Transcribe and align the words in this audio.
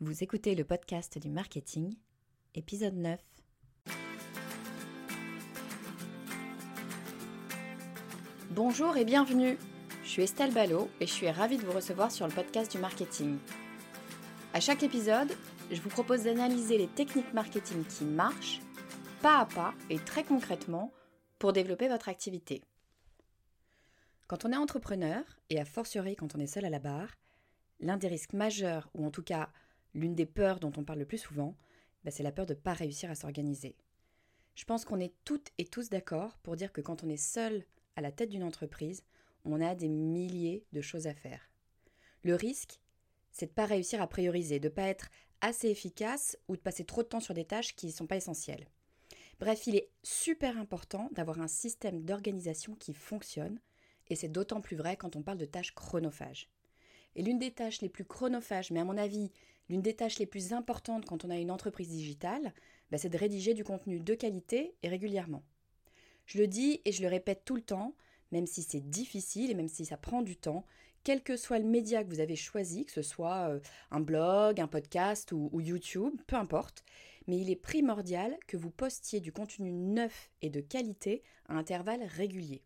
Vous 0.00 0.22
écoutez 0.22 0.54
le 0.54 0.62
podcast 0.62 1.18
du 1.18 1.30
marketing, 1.30 1.96
épisode 2.54 2.96
9. 2.96 3.18
Bonjour 8.50 8.98
et 8.98 9.06
bienvenue. 9.06 9.56
Je 10.04 10.08
suis 10.10 10.22
Estelle 10.22 10.52
Ballot 10.52 10.90
et 11.00 11.06
je 11.06 11.12
suis 11.12 11.30
ravie 11.30 11.56
de 11.56 11.64
vous 11.64 11.72
recevoir 11.72 12.12
sur 12.12 12.26
le 12.26 12.34
podcast 12.34 12.70
du 12.70 12.76
marketing. 12.76 13.38
À 14.52 14.60
chaque 14.60 14.82
épisode, 14.82 15.32
je 15.70 15.80
vous 15.80 15.88
propose 15.88 16.24
d'analyser 16.24 16.76
les 16.76 16.88
techniques 16.88 17.32
marketing 17.32 17.82
qui 17.86 18.04
marchent, 18.04 18.60
pas 19.22 19.38
à 19.38 19.46
pas 19.46 19.72
et 19.88 19.98
très 19.98 20.24
concrètement, 20.24 20.92
pour 21.38 21.54
développer 21.54 21.88
votre 21.88 22.10
activité. 22.10 22.62
Quand 24.26 24.44
on 24.44 24.52
est 24.52 24.56
entrepreneur, 24.56 25.24
et 25.48 25.58
a 25.58 25.64
fortiori 25.64 26.16
quand 26.16 26.36
on 26.36 26.38
est 26.38 26.46
seul 26.46 26.66
à 26.66 26.70
la 26.70 26.80
barre, 26.80 27.14
l'un 27.80 27.96
des 27.96 28.08
risques 28.08 28.34
majeurs, 28.34 28.90
ou 28.92 29.06
en 29.06 29.10
tout 29.10 29.22
cas 29.22 29.48
l'une 29.96 30.14
des 30.14 30.26
peurs 30.26 30.60
dont 30.60 30.72
on 30.76 30.84
parle 30.84 31.00
le 31.00 31.06
plus 31.06 31.18
souvent, 31.18 31.56
bah, 32.04 32.10
c'est 32.10 32.22
la 32.22 32.32
peur 32.32 32.46
de 32.46 32.54
ne 32.54 32.58
pas 32.58 32.74
réussir 32.74 33.10
à 33.10 33.14
s'organiser. 33.14 33.76
Je 34.54 34.64
pense 34.64 34.84
qu'on 34.84 35.00
est 35.00 35.14
toutes 35.24 35.50
et 35.58 35.64
tous 35.64 35.88
d'accord 35.88 36.38
pour 36.38 36.56
dire 36.56 36.72
que 36.72 36.80
quand 36.80 37.02
on 37.02 37.08
est 37.08 37.16
seul 37.16 37.64
à 37.96 38.00
la 38.00 38.12
tête 38.12 38.30
d'une 38.30 38.44
entreprise, 38.44 39.02
on 39.44 39.60
a 39.60 39.74
des 39.74 39.88
milliers 39.88 40.64
de 40.72 40.80
choses 40.80 41.06
à 41.06 41.14
faire. 41.14 41.50
Le 42.22 42.34
risque, 42.34 42.80
c'est 43.32 43.46
de 43.46 43.50
ne 43.50 43.54
pas 43.54 43.66
réussir 43.66 44.00
à 44.00 44.06
prioriser, 44.06 44.60
de 44.60 44.68
ne 44.68 44.74
pas 44.74 44.86
être 44.86 45.08
assez 45.40 45.68
efficace 45.68 46.38
ou 46.48 46.56
de 46.56 46.62
passer 46.62 46.84
trop 46.84 47.02
de 47.02 47.08
temps 47.08 47.20
sur 47.20 47.34
des 47.34 47.44
tâches 47.44 47.76
qui 47.76 47.86
ne 47.86 47.92
sont 47.92 48.06
pas 48.06 48.16
essentielles. 48.16 48.66
Bref, 49.38 49.66
il 49.66 49.76
est 49.76 49.90
super 50.02 50.58
important 50.58 51.10
d'avoir 51.12 51.40
un 51.40 51.48
système 51.48 52.02
d'organisation 52.02 52.74
qui 52.74 52.94
fonctionne, 52.94 53.60
et 54.08 54.16
c'est 54.16 54.28
d'autant 54.28 54.62
plus 54.62 54.76
vrai 54.76 54.96
quand 54.96 55.16
on 55.16 55.22
parle 55.22 55.38
de 55.38 55.44
tâches 55.44 55.74
chronophages. 55.74 56.48
Et 57.14 57.22
l'une 57.22 57.38
des 57.38 57.50
tâches 57.50 57.82
les 57.82 57.88
plus 57.88 58.04
chronophages, 58.04 58.70
mais 58.70 58.80
à 58.80 58.84
mon 58.84 58.96
avis 58.96 59.30
l'une 59.68 59.82
des 59.82 59.94
tâches 59.94 60.18
les 60.18 60.26
plus 60.26 60.52
importantes 60.52 61.06
quand 61.06 61.24
on 61.24 61.30
a 61.30 61.36
une 61.36 61.50
entreprise 61.50 61.88
digitale, 61.88 62.52
bah, 62.90 62.98
c'est 62.98 63.08
de 63.08 63.18
rédiger 63.18 63.54
du 63.54 63.64
contenu 63.64 64.00
de 64.00 64.14
qualité 64.14 64.74
et 64.82 64.88
régulièrement. 64.88 65.42
Je 66.26 66.38
le 66.38 66.46
dis 66.46 66.80
et 66.84 66.92
je 66.92 67.02
le 67.02 67.08
répète 67.08 67.44
tout 67.44 67.56
le 67.56 67.62
temps, 67.62 67.94
même 68.32 68.46
si 68.46 68.62
c'est 68.62 68.80
difficile 68.80 69.50
et 69.50 69.54
même 69.54 69.68
si 69.68 69.84
ça 69.84 69.96
prend 69.96 70.22
du 70.22 70.36
temps, 70.36 70.64
quel 71.04 71.22
que 71.22 71.36
soit 71.36 71.60
le 71.60 71.64
média 71.64 72.02
que 72.02 72.08
vous 72.08 72.20
avez 72.20 72.34
choisi, 72.34 72.84
que 72.84 72.92
ce 72.92 73.02
soit 73.02 73.48
euh, 73.48 73.60
un 73.92 74.00
blog, 74.00 74.60
un 74.60 74.66
podcast 74.66 75.30
ou, 75.30 75.50
ou 75.52 75.60
YouTube, 75.60 76.20
peu 76.26 76.34
importe, 76.34 76.84
mais 77.28 77.38
il 77.38 77.50
est 77.50 77.56
primordial 77.56 78.36
que 78.46 78.56
vous 78.56 78.70
postiez 78.70 79.20
du 79.20 79.32
contenu 79.32 79.70
neuf 79.72 80.30
et 80.42 80.50
de 80.50 80.60
qualité 80.60 81.22
à 81.48 81.54
intervalles 81.54 82.04
réguliers. 82.04 82.62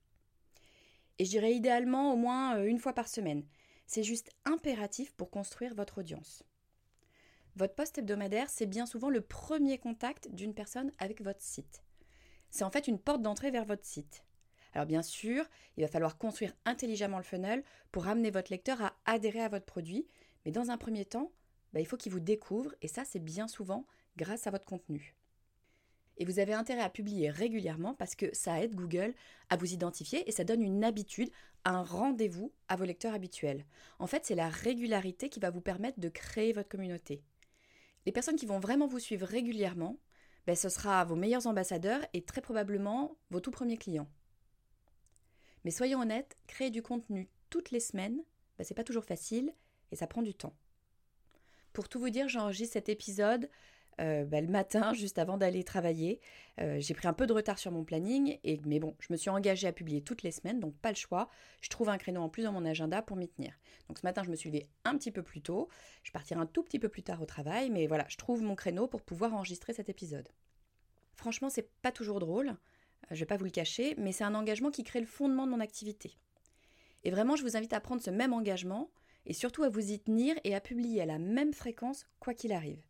Et 1.19 1.27
je 1.27 1.31
dirais 1.31 1.53
idéalement 1.53 2.15
au 2.15 2.17
moins 2.17 2.57
euh, 2.57 2.65
une 2.65 2.79
fois 2.79 2.95
par 2.95 3.09
semaine. 3.09 3.45
C'est 3.87 4.03
juste 4.03 4.31
impératif 4.47 5.13
pour 5.13 5.31
construire 5.31 5.75
votre 5.75 5.99
audience. 5.99 6.43
Votre 7.57 7.75
poste 7.75 7.99
hebdomadaire, 7.99 8.49
c'est 8.49 8.67
bien 8.67 8.87
souvent 8.87 9.11
le 9.11 9.21
premier 9.21 9.79
contact 9.79 10.29
d'une 10.33 10.55
personne 10.55 10.93
avec 10.99 11.23
votre 11.23 11.43
site. 11.43 11.83
C'est 12.51 12.65
en 12.65 12.71
fait 12.71 12.89
une 12.89 12.99
porte 12.99 13.23
d'entrée 13.23 13.51
vers 13.51 13.65
votre 13.65 13.85
site. 13.85 14.25
Alors 14.73 14.87
bien 14.87 15.03
sûr, 15.03 15.45
il 15.77 15.83
va 15.83 15.89
falloir 15.89 16.17
construire 16.17 16.55
intelligemment 16.65 17.19
le 17.19 17.25
funnel 17.25 17.65
pour 17.91 18.07
amener 18.07 18.31
votre 18.31 18.53
lecteur 18.53 18.81
à 18.83 18.95
adhérer 19.05 19.41
à 19.41 19.49
votre 19.49 19.67
produit, 19.67 20.07
mais 20.45 20.53
dans 20.53 20.71
un 20.71 20.79
premier 20.79 21.05
temps, 21.05 21.33
bah, 21.73 21.81
il 21.81 21.87
faut 21.87 21.97
qu'il 21.97 22.13
vous 22.13 22.21
découvre, 22.21 22.75
et 22.83 22.89
ça 22.89 23.05
c'est 23.05 23.19
bien 23.19 23.49
souvent 23.49 23.87
grâce 24.17 24.47
à 24.47 24.51
votre 24.51 24.65
contenu. 24.65 25.17
Et 26.19 26.25
vous 26.25 26.39
avez 26.39 26.53
intérêt 26.53 26.83
à 26.83 26.91
publier 26.91 27.31
régulièrement 27.31 27.95
parce 27.95 28.15
que 28.15 28.27
ça 28.35 28.63
aide 28.63 28.75
Google 28.75 29.15
à 29.49 29.57
vous 29.57 29.73
identifier 29.73 30.29
et 30.29 30.33
ça 30.33 30.45
donne 30.45 30.63
une 30.63 30.85
habitude, 30.85 31.31
un 31.65 31.83
rendez-vous 31.83 32.53
à 32.69 32.77
vos 32.77 32.85
lecteurs 32.85 33.15
habituels. 33.15 33.65
En 33.99 34.07
fait, 34.07 34.27
c'est 34.27 34.35
la 34.35 34.51
régularité 34.51 35.31
qui 35.31 35.41
va 35.41 35.51
vous 35.51 35.63
permettre 35.63 35.99
de 35.99 36.11
créer 36.11 36.53
votre 36.53 36.69
communauté. 36.69 37.23
Les 38.07 38.13
personnes 38.13 38.37
qui 38.37 38.47
vont 38.47 38.61
vraiment 38.61 38.87
vous 38.87 38.99
suivre 38.99 39.27
régulièrement, 39.27 39.99
ben, 40.47 40.57
ce 40.57 40.69
sera 40.69 41.05
vos 41.05 41.17
meilleurs 41.17 41.47
ambassadeurs 41.47 42.05
et 42.13 42.23
très 42.23 42.41
probablement 42.41 43.17
vos 43.31 43.41
tout 43.41 43.51
premiers 43.51 43.77
clients. 43.77 44.09
Mais 45.65 45.71
soyons 45.71 46.01
honnêtes, 46.01 46.39
créer 46.47 46.71
du 46.71 46.83
contenu 46.83 47.29
toutes 47.51 47.71
les 47.71 47.81
semaines, 47.81 48.23
ben, 48.57 48.65
c'est 48.65 48.75
pas 48.75 48.85
toujours 48.85 49.05
facile 49.05 49.53
et 49.93 49.97
ça 49.97 50.07
prend 50.07 50.23
du 50.23 50.35
temps. 50.35 50.55
Pour 51.73 51.89
tout 51.89 52.01
vous 52.01 52.11
dire, 52.11 52.29
j'enregistre 52.29 52.73
cet 52.73 52.89
épisode 52.89 53.49
euh, 54.01 54.25
bah, 54.25 54.41
le 54.41 54.49
matin, 54.49 54.93
juste 54.95 55.19
avant 55.19 55.37
d'aller 55.37 55.63
travailler. 55.65 56.21
Euh, 56.61 56.79
j'ai 56.81 56.95
pris 56.95 57.09
un 57.09 57.13
peu 57.13 57.27
de 57.27 57.33
retard 57.33 57.59
sur 57.59 57.71
mon 57.71 57.85
planning, 57.85 58.39
et, 58.45 58.61
mais 58.67 58.81
bon, 58.81 58.97
je 58.99 59.13
me 59.13 59.17
suis 59.17 59.31
engagée 59.31 59.67
à 59.67 59.73
publier 59.73 60.03
toutes 60.03 60.23
les 60.23 60.31
semaines, 60.31 60.61
donc 60.61 60.75
pas 60.77 60.91
le 60.91 60.97
choix. 60.97 61.29
Je 61.61 61.69
trouve 61.69 61.89
un 61.89 61.99
créneau 61.99 62.21
en 62.21 62.29
plus 62.29 62.45
dans 62.45 62.53
mon 62.53 62.65
agenda 62.65 63.03
pour 63.03 63.17
m'y 63.17 63.29
tenir. 63.29 63.53
Donc 63.89 63.99
ce 63.99 64.07
matin, 64.07 64.23
je 64.25 64.31
me 64.31 64.37
suis 64.37 64.51
levée 64.51 64.69
un 64.85 64.97
petit 64.97 65.11
peu 65.11 65.23
plus 65.23 65.43
tôt. 65.43 65.69
Je 66.03 66.13
partirai 66.13 66.41
un 66.41 66.47
tout 66.47 66.63
petit 66.63 66.79
peu 66.79 66.89
plus 66.89 67.03
tard 67.03 67.21
au 67.23 67.27
travail, 67.27 67.71
mais 67.71 67.87
voilà, 67.87 68.07
je 68.09 68.17
trouve 68.17 68.43
mon 68.43 68.55
créneau 68.55 68.87
pour 68.89 69.03
pouvoir 69.03 69.35
enregistrer 69.35 69.73
cet 69.73 69.89
épisode. 69.89 70.29
Franchement, 71.15 71.51
c'est 71.51 71.71
pas 71.83 71.93
toujours 71.93 72.19
drôle, 72.19 72.49
euh, 72.49 72.55
je 73.11 73.21
vais 73.21 73.27
pas 73.27 73.37
vous 73.37 73.45
le 73.45 73.51
cacher, 73.51 73.95
mais 73.99 74.13
c'est 74.13 74.25
un 74.25 74.35
engagement 74.35 74.71
qui 74.71 74.85
crée 74.85 75.01
le 75.01 75.07
fondement 75.07 75.47
de 75.47 75.51
mon 75.51 75.61
activité. 75.61 76.17
Et 77.05 77.11
vraiment, 77.11 77.37
je 77.37 77.43
vous 77.43 77.57
invite 77.57 77.73
à 77.73 77.81
prendre 77.81 78.03
ce 78.03 78.11
même 78.11 78.33
engagement 78.33 78.91
et 79.27 79.33
surtout 79.33 79.63
à 79.63 79.69
vous 79.69 79.93
y 79.93 80.01
tenir 80.01 80.37
et 80.45 80.55
à 80.55 80.61
publier 80.61 81.03
à 81.03 81.07
la 81.07 81.19
même 81.19 81.53
fréquence 81.53 82.07
quoi 82.19 82.35
qu'il 82.35 82.53
arrive. 82.53 82.83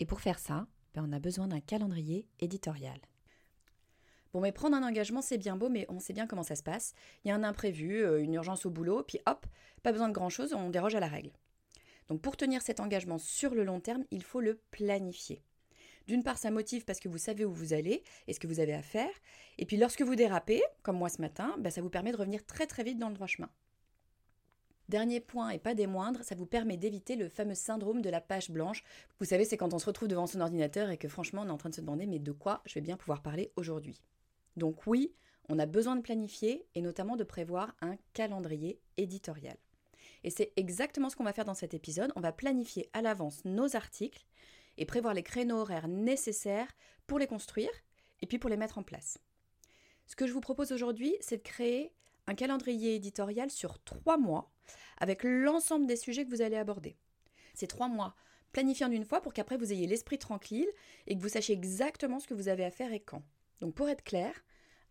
Et 0.00 0.06
pour 0.06 0.20
faire 0.20 0.38
ça, 0.38 0.66
ben, 0.94 1.06
on 1.08 1.12
a 1.12 1.20
besoin 1.20 1.46
d'un 1.46 1.60
calendrier 1.60 2.26
éditorial. 2.40 2.98
Bon, 4.32 4.40
mais 4.40 4.52
prendre 4.52 4.76
un 4.76 4.82
engagement, 4.82 5.22
c'est 5.22 5.38
bien 5.38 5.56
beau, 5.56 5.68
mais 5.68 5.86
on 5.88 6.00
sait 6.00 6.12
bien 6.12 6.26
comment 6.26 6.42
ça 6.42 6.56
se 6.56 6.62
passe. 6.62 6.94
Il 7.24 7.28
y 7.28 7.30
a 7.30 7.34
un 7.34 7.44
imprévu, 7.44 8.02
euh, 8.02 8.22
une 8.22 8.34
urgence 8.34 8.64
au 8.64 8.70
boulot, 8.70 9.02
puis 9.02 9.18
hop, 9.26 9.46
pas 9.82 9.92
besoin 9.92 10.08
de 10.08 10.14
grand-chose, 10.14 10.54
on 10.54 10.70
déroge 10.70 10.94
à 10.94 11.00
la 11.00 11.08
règle. 11.08 11.32
Donc 12.08 12.22
pour 12.22 12.36
tenir 12.36 12.62
cet 12.62 12.80
engagement 12.80 13.18
sur 13.18 13.54
le 13.54 13.64
long 13.64 13.80
terme, 13.80 14.04
il 14.10 14.22
faut 14.22 14.40
le 14.40 14.60
planifier. 14.70 15.42
D'une 16.06 16.22
part, 16.22 16.38
ça 16.38 16.50
motive 16.50 16.84
parce 16.84 16.98
que 16.98 17.08
vous 17.08 17.18
savez 17.18 17.44
où 17.44 17.52
vous 17.52 17.72
allez 17.72 18.02
et 18.26 18.32
ce 18.32 18.40
que 18.40 18.46
vous 18.46 18.58
avez 18.58 18.72
à 18.72 18.82
faire. 18.82 19.10
Et 19.58 19.66
puis 19.66 19.76
lorsque 19.76 20.02
vous 20.02 20.16
dérapez, 20.16 20.62
comme 20.82 20.96
moi 20.96 21.08
ce 21.08 21.20
matin, 21.20 21.54
ben, 21.58 21.70
ça 21.70 21.82
vous 21.82 21.90
permet 21.90 22.10
de 22.12 22.16
revenir 22.16 22.44
très 22.46 22.66
très 22.66 22.82
vite 22.82 22.98
dans 22.98 23.08
le 23.08 23.14
droit 23.14 23.26
chemin. 23.26 23.50
Dernier 24.90 25.20
point 25.20 25.50
et 25.50 25.60
pas 25.60 25.76
des 25.76 25.86
moindres, 25.86 26.24
ça 26.24 26.34
vous 26.34 26.46
permet 26.46 26.76
d'éviter 26.76 27.14
le 27.14 27.28
fameux 27.28 27.54
syndrome 27.54 28.02
de 28.02 28.10
la 28.10 28.20
page 28.20 28.50
blanche. 28.50 28.82
Vous 29.20 29.24
savez, 29.24 29.44
c'est 29.44 29.56
quand 29.56 29.72
on 29.72 29.78
se 29.78 29.86
retrouve 29.86 30.08
devant 30.08 30.26
son 30.26 30.40
ordinateur 30.40 30.90
et 30.90 30.96
que 30.96 31.06
franchement 31.06 31.42
on 31.42 31.46
est 31.46 31.52
en 31.52 31.58
train 31.58 31.70
de 31.70 31.76
se 31.76 31.80
demander 31.80 32.06
mais 32.06 32.18
de 32.18 32.32
quoi 32.32 32.60
je 32.66 32.74
vais 32.74 32.80
bien 32.80 32.96
pouvoir 32.96 33.22
parler 33.22 33.52
aujourd'hui? 33.54 34.00
Donc 34.56 34.88
oui, 34.88 35.14
on 35.48 35.60
a 35.60 35.66
besoin 35.66 35.94
de 35.94 36.00
planifier 36.00 36.66
et 36.74 36.82
notamment 36.82 37.14
de 37.14 37.22
prévoir 37.22 37.76
un 37.80 37.94
calendrier 38.14 38.80
éditorial. 38.96 39.56
Et 40.24 40.30
c'est 40.30 40.52
exactement 40.56 41.08
ce 41.08 41.14
qu'on 41.14 41.22
va 41.22 41.32
faire 41.32 41.44
dans 41.44 41.54
cet 41.54 41.72
épisode. 41.72 42.10
On 42.16 42.20
va 42.20 42.32
planifier 42.32 42.90
à 42.92 43.00
l'avance 43.00 43.44
nos 43.44 43.76
articles 43.76 44.26
et 44.76 44.86
prévoir 44.86 45.14
les 45.14 45.22
créneaux 45.22 45.60
horaires 45.60 45.86
nécessaires 45.86 46.72
pour 47.06 47.20
les 47.20 47.28
construire 47.28 47.70
et 48.22 48.26
puis 48.26 48.40
pour 48.40 48.50
les 48.50 48.56
mettre 48.56 48.78
en 48.78 48.82
place. 48.82 49.18
Ce 50.08 50.16
que 50.16 50.26
je 50.26 50.32
vous 50.32 50.40
propose 50.40 50.72
aujourd'hui, 50.72 51.14
c'est 51.20 51.36
de 51.36 51.42
créer 51.42 51.92
un 52.26 52.34
calendrier 52.34 52.96
éditorial 52.96 53.50
sur 53.50 53.78
trois 53.84 54.18
mois 54.18 54.50
avec 54.98 55.22
l'ensemble 55.24 55.86
des 55.86 55.96
sujets 55.96 56.24
que 56.24 56.30
vous 56.30 56.42
allez 56.42 56.56
aborder. 56.56 56.96
Ces 57.54 57.66
trois 57.66 57.88
mois 57.88 58.14
planifiant 58.52 58.88
d'une 58.88 59.04
fois 59.04 59.20
pour 59.20 59.32
qu'après 59.32 59.56
vous 59.56 59.72
ayez 59.72 59.86
l'esprit 59.86 60.18
tranquille 60.18 60.68
et 61.06 61.16
que 61.16 61.20
vous 61.20 61.28
sachiez 61.28 61.54
exactement 61.54 62.18
ce 62.18 62.26
que 62.26 62.34
vous 62.34 62.48
avez 62.48 62.64
à 62.64 62.70
faire 62.70 62.92
et 62.92 63.00
quand. 63.00 63.22
Donc 63.60 63.74
pour 63.74 63.88
être 63.88 64.02
clair, 64.02 64.34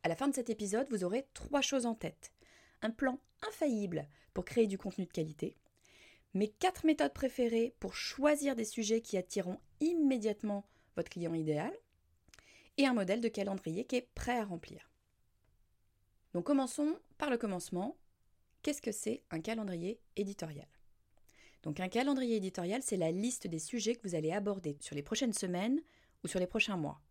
à 0.03 0.09
la 0.09 0.15
fin 0.15 0.27
de 0.27 0.35
cet 0.35 0.49
épisode, 0.49 0.87
vous 0.89 1.03
aurez 1.03 1.27
trois 1.33 1.61
choses 1.61 1.85
en 1.85 1.95
tête. 1.95 2.31
Un 2.81 2.91
plan 2.91 3.19
infaillible 3.47 4.07
pour 4.33 4.45
créer 4.45 4.67
du 4.67 4.77
contenu 4.77 5.05
de 5.05 5.11
qualité, 5.11 5.57
mes 6.33 6.47
quatre 6.47 6.85
méthodes 6.85 7.13
préférées 7.13 7.75
pour 7.79 7.95
choisir 7.95 8.55
des 8.55 8.65
sujets 8.65 9.01
qui 9.01 9.17
attireront 9.17 9.59
immédiatement 9.79 10.65
votre 10.95 11.09
client 11.09 11.33
idéal, 11.33 11.73
et 12.77 12.85
un 12.85 12.93
modèle 12.93 13.19
de 13.19 13.27
calendrier 13.27 13.85
qui 13.85 13.97
est 13.97 14.09
prêt 14.15 14.37
à 14.37 14.45
remplir. 14.45 14.89
Donc 16.33 16.45
commençons 16.45 16.97
par 17.17 17.29
le 17.29 17.37
commencement. 17.37 17.97
Qu'est-ce 18.61 18.81
que 18.81 18.91
c'est 18.91 19.23
un 19.31 19.39
calendrier 19.39 19.99
éditorial? 20.17 20.67
Donc 21.63 21.79
un 21.79 21.87
calendrier 21.87 22.37
éditorial, 22.37 22.81
c'est 22.83 22.97
la 22.97 23.11
liste 23.11 23.47
des 23.47 23.59
sujets 23.59 23.95
que 23.95 24.07
vous 24.07 24.15
allez 24.15 24.31
aborder 24.31 24.77
sur 24.81 24.95
les 24.95 25.03
prochaines 25.03 25.33
semaines 25.33 25.81
ou 26.23 26.27
sur 26.27 26.39
les 26.39 26.47
prochains 26.47 26.77
mois. 26.77 27.01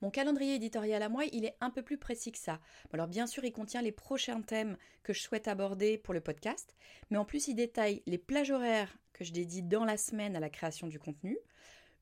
Mon 0.00 0.10
calendrier 0.10 0.56
éditorial 0.56 1.02
à 1.02 1.08
moi, 1.08 1.24
il 1.32 1.44
est 1.44 1.56
un 1.60 1.70
peu 1.70 1.82
plus 1.82 1.98
précis 1.98 2.32
que 2.32 2.38
ça. 2.38 2.60
Alors 2.92 3.06
bien 3.06 3.26
sûr, 3.28 3.44
il 3.44 3.52
contient 3.52 3.82
les 3.82 3.92
prochains 3.92 4.42
thèmes 4.42 4.76
que 5.04 5.12
je 5.12 5.20
souhaite 5.20 5.46
aborder 5.46 5.96
pour 5.96 6.12
le 6.14 6.20
podcast, 6.20 6.76
mais 7.10 7.18
en 7.18 7.24
plus, 7.24 7.46
il 7.46 7.54
détaille 7.54 8.02
les 8.06 8.18
plages 8.18 8.50
horaires 8.50 8.98
que 9.12 9.24
je 9.24 9.32
dédie 9.32 9.62
dans 9.62 9.84
la 9.84 9.96
semaine 9.96 10.34
à 10.34 10.40
la 10.40 10.50
création 10.50 10.88
du 10.88 10.98
contenu, 10.98 11.38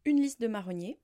une 0.06 0.20
liste 0.20 0.40
de 0.40 0.48
marronniers, 0.48 0.98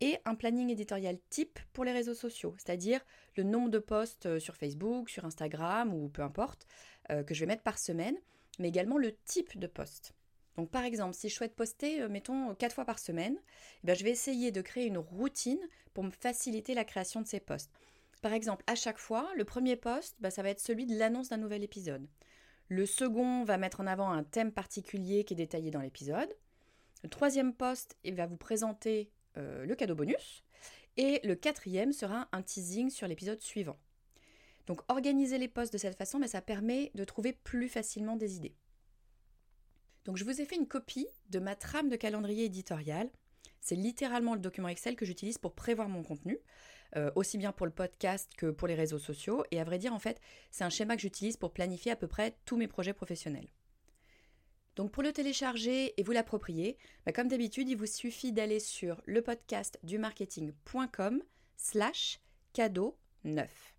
et 0.00 0.18
un 0.24 0.34
planning 0.34 0.70
éditorial 0.70 1.18
type 1.30 1.58
pour 1.72 1.84
les 1.84 1.92
réseaux 1.92 2.14
sociaux, 2.14 2.54
c'est-à-dire 2.58 3.00
le 3.36 3.42
nombre 3.42 3.70
de 3.70 3.78
posts 3.78 4.26
euh, 4.26 4.38
sur 4.38 4.56
Facebook, 4.56 5.08
sur 5.08 5.24
Instagram 5.24 5.94
ou 5.94 6.08
peu 6.08 6.22
importe, 6.22 6.66
euh, 7.10 7.22
que 7.22 7.34
je 7.34 7.40
vais 7.40 7.46
mettre 7.46 7.62
par 7.62 7.78
semaine, 7.78 8.16
mais 8.58 8.68
également 8.68 8.98
le 8.98 9.16
type 9.24 9.58
de 9.58 9.66
post. 9.66 10.12
Donc 10.56 10.70
par 10.70 10.84
exemple, 10.84 11.14
si 11.14 11.28
je 11.28 11.34
souhaite 11.34 11.54
poster, 11.54 12.02
euh, 12.02 12.08
mettons, 12.08 12.54
quatre 12.54 12.74
fois 12.74 12.84
par 12.84 12.98
semaine, 12.98 13.38
eh 13.86 13.94
je 13.94 14.04
vais 14.04 14.10
essayer 14.10 14.52
de 14.52 14.60
créer 14.60 14.86
une 14.86 14.98
routine 14.98 15.60
pour 15.94 16.04
me 16.04 16.10
faciliter 16.10 16.74
la 16.74 16.84
création 16.84 17.20
de 17.20 17.26
ces 17.26 17.40
posts. 17.40 17.70
Par 18.22 18.32
exemple, 18.32 18.64
à 18.66 18.74
chaque 18.74 18.98
fois, 18.98 19.30
le 19.36 19.44
premier 19.44 19.76
post, 19.76 20.16
bah, 20.20 20.30
ça 20.30 20.42
va 20.42 20.50
être 20.50 20.60
celui 20.60 20.86
de 20.86 20.96
l'annonce 20.96 21.28
d'un 21.28 21.36
nouvel 21.36 21.62
épisode. 21.62 22.06
Le 22.68 22.86
second 22.86 23.44
va 23.44 23.58
mettre 23.58 23.80
en 23.80 23.86
avant 23.86 24.10
un 24.10 24.24
thème 24.24 24.50
particulier 24.50 25.24
qui 25.24 25.34
est 25.34 25.36
détaillé 25.36 25.70
dans 25.70 25.80
l'épisode. 25.80 26.34
Le 27.04 27.08
troisième 27.08 27.54
post 27.54 27.96
il 28.02 28.16
va 28.16 28.26
vous 28.26 28.36
présenter 28.36 29.10
le 29.36 29.74
cadeau 29.74 29.94
bonus. 29.94 30.44
Et 30.96 31.20
le 31.24 31.34
quatrième 31.34 31.92
sera 31.92 32.28
un 32.32 32.42
teasing 32.42 32.90
sur 32.90 33.06
l'épisode 33.06 33.40
suivant. 33.40 33.78
Donc 34.66 34.80
organiser 34.88 35.38
les 35.38 35.48
posts 35.48 35.72
de 35.72 35.78
cette 35.78 35.96
façon, 35.96 36.18
mais 36.18 36.28
ça 36.28 36.40
permet 36.40 36.90
de 36.94 37.04
trouver 37.04 37.32
plus 37.32 37.68
facilement 37.68 38.16
des 38.16 38.36
idées. 38.36 38.56
Donc 40.04 40.16
je 40.16 40.24
vous 40.24 40.40
ai 40.40 40.44
fait 40.44 40.56
une 40.56 40.68
copie 40.68 41.08
de 41.30 41.38
ma 41.38 41.56
trame 41.56 41.88
de 41.88 41.96
calendrier 41.96 42.44
éditorial. 42.44 43.10
C'est 43.60 43.74
littéralement 43.74 44.34
le 44.34 44.40
document 44.40 44.68
Excel 44.68 44.96
que 44.96 45.04
j'utilise 45.04 45.38
pour 45.38 45.54
prévoir 45.54 45.88
mon 45.88 46.02
contenu, 46.02 46.38
euh, 46.96 47.10
aussi 47.16 47.38
bien 47.38 47.52
pour 47.52 47.66
le 47.66 47.72
podcast 47.72 48.30
que 48.36 48.50
pour 48.50 48.68
les 48.68 48.74
réseaux 48.74 48.98
sociaux. 48.98 49.44
Et 49.50 49.60
à 49.60 49.64
vrai 49.64 49.78
dire, 49.78 49.92
en 49.92 49.98
fait, 49.98 50.20
c'est 50.50 50.64
un 50.64 50.70
schéma 50.70 50.94
que 50.94 51.02
j'utilise 51.02 51.36
pour 51.36 51.52
planifier 51.52 51.90
à 51.90 51.96
peu 51.96 52.06
près 52.06 52.36
tous 52.44 52.56
mes 52.56 52.68
projets 52.68 52.92
professionnels. 52.92 53.48
Donc 54.76 54.92
pour 54.92 55.02
le 55.02 55.12
télécharger 55.12 55.98
et 55.98 56.02
vous 56.02 56.12
l'approprier, 56.12 56.76
bah, 57.06 57.12
comme 57.12 57.28
d'habitude, 57.28 57.68
il 57.68 57.76
vous 57.76 57.86
suffit 57.86 58.32
d'aller 58.32 58.60
sur 58.60 59.00
le 59.06 59.22
podcast 59.22 59.78
du 59.82 59.98
marketing.com 59.98 61.22
slash 61.56 62.20
cadeau 62.52 62.98
9. 63.24 63.74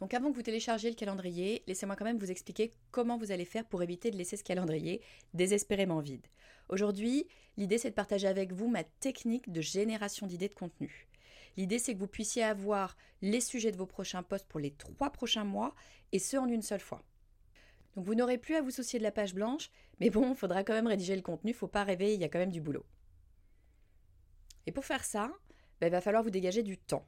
Donc 0.00 0.14
avant 0.14 0.30
que 0.30 0.36
vous 0.36 0.42
téléchargiez 0.42 0.88
le 0.88 0.96
calendrier, 0.96 1.62
laissez-moi 1.66 1.96
quand 1.96 2.06
même 2.06 2.18
vous 2.18 2.30
expliquer 2.30 2.72
comment 2.90 3.18
vous 3.18 3.30
allez 3.30 3.44
faire 3.44 3.66
pour 3.66 3.82
éviter 3.82 4.10
de 4.10 4.16
laisser 4.16 4.38
ce 4.38 4.42
calendrier 4.42 5.02
désespérément 5.34 6.00
vide. 6.00 6.26
Aujourd'hui, 6.70 7.28
l'idée 7.58 7.76
c'est 7.76 7.90
de 7.90 7.94
partager 7.94 8.26
avec 8.26 8.52
vous 8.52 8.68
ma 8.68 8.84
technique 8.84 9.52
de 9.52 9.60
génération 9.60 10.26
d'idées 10.26 10.48
de 10.48 10.54
contenu. 10.54 11.08
L'idée 11.58 11.78
c'est 11.78 11.92
que 11.92 11.98
vous 11.98 12.08
puissiez 12.08 12.42
avoir 12.42 12.96
les 13.20 13.42
sujets 13.42 13.70
de 13.70 13.76
vos 13.76 13.86
prochains 13.86 14.22
posts 14.22 14.48
pour 14.48 14.60
les 14.60 14.72
trois 14.72 15.10
prochains 15.10 15.44
mois 15.44 15.74
et 16.10 16.18
ce 16.18 16.38
en 16.38 16.48
une 16.48 16.62
seule 16.62 16.80
fois. 16.80 17.04
Donc 17.96 18.04
vous 18.04 18.14
n'aurez 18.14 18.38
plus 18.38 18.54
à 18.54 18.62
vous 18.62 18.70
soucier 18.70 18.98
de 18.98 19.04
la 19.04 19.12
page 19.12 19.34
blanche, 19.34 19.70
mais 20.00 20.10
bon, 20.10 20.30
il 20.30 20.36
faudra 20.36 20.64
quand 20.64 20.74
même 20.74 20.86
rédiger 20.86 21.16
le 21.16 21.22
contenu, 21.22 21.52
faut 21.52 21.68
pas 21.68 21.84
rêver, 21.84 22.14
il 22.14 22.20
y 22.20 22.24
a 22.24 22.28
quand 22.28 22.38
même 22.38 22.50
du 22.50 22.60
boulot. 22.60 22.84
Et 24.66 24.72
pour 24.72 24.84
faire 24.84 25.04
ça, 25.04 25.32
ben, 25.80 25.88
il 25.88 25.90
va 25.90 26.00
falloir 26.00 26.22
vous 26.22 26.30
dégager 26.30 26.62
du 26.62 26.78
temps. 26.78 27.06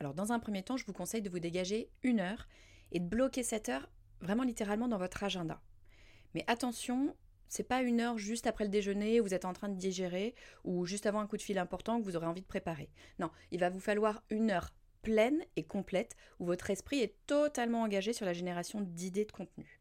Alors 0.00 0.14
dans 0.14 0.32
un 0.32 0.38
premier 0.38 0.62
temps, 0.62 0.76
je 0.76 0.86
vous 0.86 0.92
conseille 0.92 1.22
de 1.22 1.30
vous 1.30 1.38
dégager 1.38 1.90
une 2.02 2.20
heure 2.20 2.48
et 2.92 3.00
de 3.00 3.06
bloquer 3.06 3.42
cette 3.42 3.68
heure 3.68 3.88
vraiment 4.20 4.42
littéralement 4.42 4.88
dans 4.88 4.98
votre 4.98 5.22
agenda. 5.22 5.60
Mais 6.34 6.44
attention, 6.46 7.14
c'est 7.48 7.62
pas 7.62 7.82
une 7.82 8.00
heure 8.00 8.18
juste 8.18 8.46
après 8.46 8.64
le 8.64 8.70
déjeuner 8.70 9.20
où 9.20 9.24
vous 9.24 9.34
êtes 9.34 9.44
en 9.44 9.52
train 9.52 9.68
de 9.68 9.76
digérer 9.76 10.34
ou 10.64 10.84
juste 10.86 11.06
avant 11.06 11.20
un 11.20 11.26
coup 11.26 11.36
de 11.36 11.42
fil 11.42 11.58
important 11.58 11.98
que 11.98 12.04
vous 12.04 12.16
aurez 12.16 12.26
envie 12.26 12.42
de 12.42 12.46
préparer. 12.46 12.90
Non, 13.18 13.30
il 13.50 13.60
va 13.60 13.70
vous 13.70 13.80
falloir 13.80 14.22
une 14.30 14.50
heure 14.50 14.74
pleine 15.02 15.44
et 15.54 15.64
complète 15.64 16.16
où 16.40 16.46
votre 16.46 16.70
esprit 16.70 17.00
est 17.00 17.14
totalement 17.26 17.82
engagé 17.82 18.12
sur 18.12 18.26
la 18.26 18.32
génération 18.32 18.80
d'idées 18.80 19.24
de 19.24 19.32
contenu. 19.32 19.80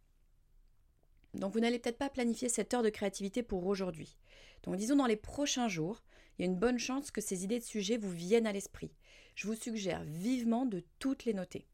Donc 1.40 1.54
vous 1.54 1.60
n'allez 1.60 1.80
peut-être 1.80 1.98
pas 1.98 2.10
planifier 2.10 2.50
cette 2.50 2.74
heure 2.74 2.84
de 2.84 2.90
créativité 2.90 3.44
pour 3.44 3.66
aujourd'hui. 3.66 4.18
Donc 4.64 4.76
disons 4.76 4.96
dans 4.96 5.06
les 5.06 5.16
prochains 5.16 5.68
jours, 5.68 6.04
il 6.38 6.46
y 6.46 6.48
a 6.48 6.52
une 6.52 6.58
bonne 6.58 6.80
chance 6.80 7.12
que 7.12 7.22
ces 7.22 7.44
idées 7.44 7.60
de 7.60 7.64
sujets 7.64 7.98
vous 7.98 8.12
viennent 8.12 8.48
à 8.48 8.52
l'esprit. 8.52 8.92
Je 9.36 9.48
vous 9.48 9.56
suggère 9.56 10.04
vivement 10.04 10.66
de 10.66 10.84
toutes 11.00 11.26
les 11.26 11.34
noter. 11.34 11.68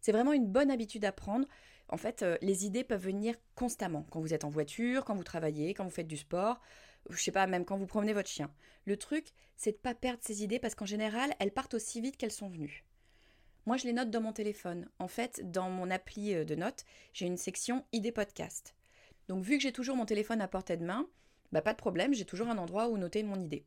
C'est 0.00 0.12
vraiment 0.12 0.32
une 0.32 0.46
bonne 0.46 0.70
habitude 0.70 1.04
à 1.04 1.12
prendre. 1.12 1.48
En 1.88 1.96
fait, 1.96 2.22
euh, 2.22 2.36
les 2.42 2.66
idées 2.66 2.84
peuvent 2.84 3.02
venir 3.02 3.34
constamment 3.54 4.06
quand 4.10 4.20
vous 4.20 4.34
êtes 4.34 4.44
en 4.44 4.50
voiture, 4.50 5.04
quand 5.04 5.14
vous 5.14 5.24
travaillez, 5.24 5.74
quand 5.74 5.84
vous 5.84 5.90
faites 5.90 6.06
du 6.06 6.16
sport, 6.16 6.60
je 7.10 7.22
sais 7.22 7.32
pas, 7.32 7.46
même 7.46 7.64
quand 7.64 7.76
vous 7.76 7.86
promenez 7.86 8.12
votre 8.12 8.28
chien. 8.28 8.52
Le 8.84 8.96
truc, 8.96 9.32
c'est 9.56 9.72
de 9.72 9.76
pas 9.76 9.94
perdre 9.94 10.22
ces 10.22 10.42
idées 10.42 10.58
parce 10.58 10.74
qu'en 10.74 10.86
général, 10.86 11.32
elles 11.38 11.52
partent 11.52 11.74
aussi 11.74 12.00
vite 12.00 12.16
qu'elles 12.16 12.32
sont 12.32 12.48
venues. 12.48 12.84
Moi, 13.66 13.76
je 13.76 13.84
les 13.84 13.92
note 13.92 14.10
dans 14.10 14.20
mon 14.20 14.32
téléphone. 14.32 14.88
En 14.98 15.08
fait, 15.08 15.50
dans 15.50 15.70
mon 15.70 15.90
appli 15.90 16.34
euh, 16.34 16.44
de 16.44 16.54
notes, 16.54 16.84
j'ai 17.12 17.26
une 17.26 17.36
section 17.36 17.84
idées 17.92 18.12
podcast. 18.12 18.76
Donc 19.28 19.44
vu 19.44 19.56
que 19.56 19.62
j'ai 19.62 19.72
toujours 19.72 19.96
mon 19.96 20.06
téléphone 20.06 20.40
à 20.40 20.48
portée 20.48 20.76
de 20.76 20.84
main, 20.84 21.08
bah 21.52 21.62
pas 21.62 21.72
de 21.72 21.78
problème, 21.78 22.14
j'ai 22.14 22.24
toujours 22.24 22.48
un 22.48 22.58
endroit 22.58 22.88
où 22.88 22.98
noter 22.98 23.22
mon 23.22 23.40
idée. 23.40 23.64